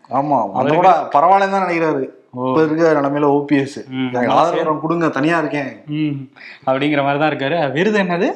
ஆமா 0.09 0.37
அந்த 0.51 0.73
கூட 0.73 0.89
பரவாயில்லன்னு 1.15 1.55
தான் 1.55 1.65
நினைக்கிறாரு. 1.67 2.03
இப்ப 2.33 2.63
இருக்க 2.63 2.91
நிலைமையில 2.97 3.27
ஓபிஎஸ் 3.37 4.27
ஆதரவு 4.27 4.81
கொடுங்க 4.81 5.07
தனியா 5.09 5.37
இருக்கேன். 5.37 5.71
அப்படிங்கிற 6.65 7.01
மாதிரிதான் 7.07 7.31
இருக்காரு. 7.31 7.71
விருது 7.71 7.99
என்னது? 8.03 8.29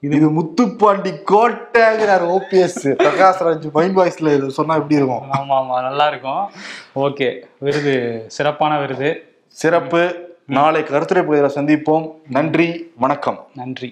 இது 0.00 0.26
முத்துப்பாண்டி 0.38 1.12
கோட்டைங்கிறார் 1.30 2.24
ஓபிஎஸ் 2.34 2.84
பிரகாஷ் 3.02 3.40
ராஜ் 3.46 3.66
மைண்ட் 3.72 3.96
வாய்ஸ்ல 3.98 4.34
இது 4.34 4.50
சொன்னா 4.50 4.74
எப்படி 4.74 4.94
இருக்கும்? 4.94 5.24
ஆமா 5.38 5.54
ஆமா 5.60 5.82
நல்லா 5.82 6.06
இருக்கும். 6.08 6.42
ஓகே 7.04 7.28
விருது 7.58 8.24
சிறப்பான 8.26 8.78
விருது. 8.78 9.10
சிறப்பு. 9.46 10.02
நாளை 10.46 10.82
கருத்துரை 10.82 11.22
புகையில 11.24 11.48
சந்திப்போம். 11.54 12.06
நன்றி 12.28 12.68
வணக்கம். 12.98 13.40
நன்றி. 13.54 13.90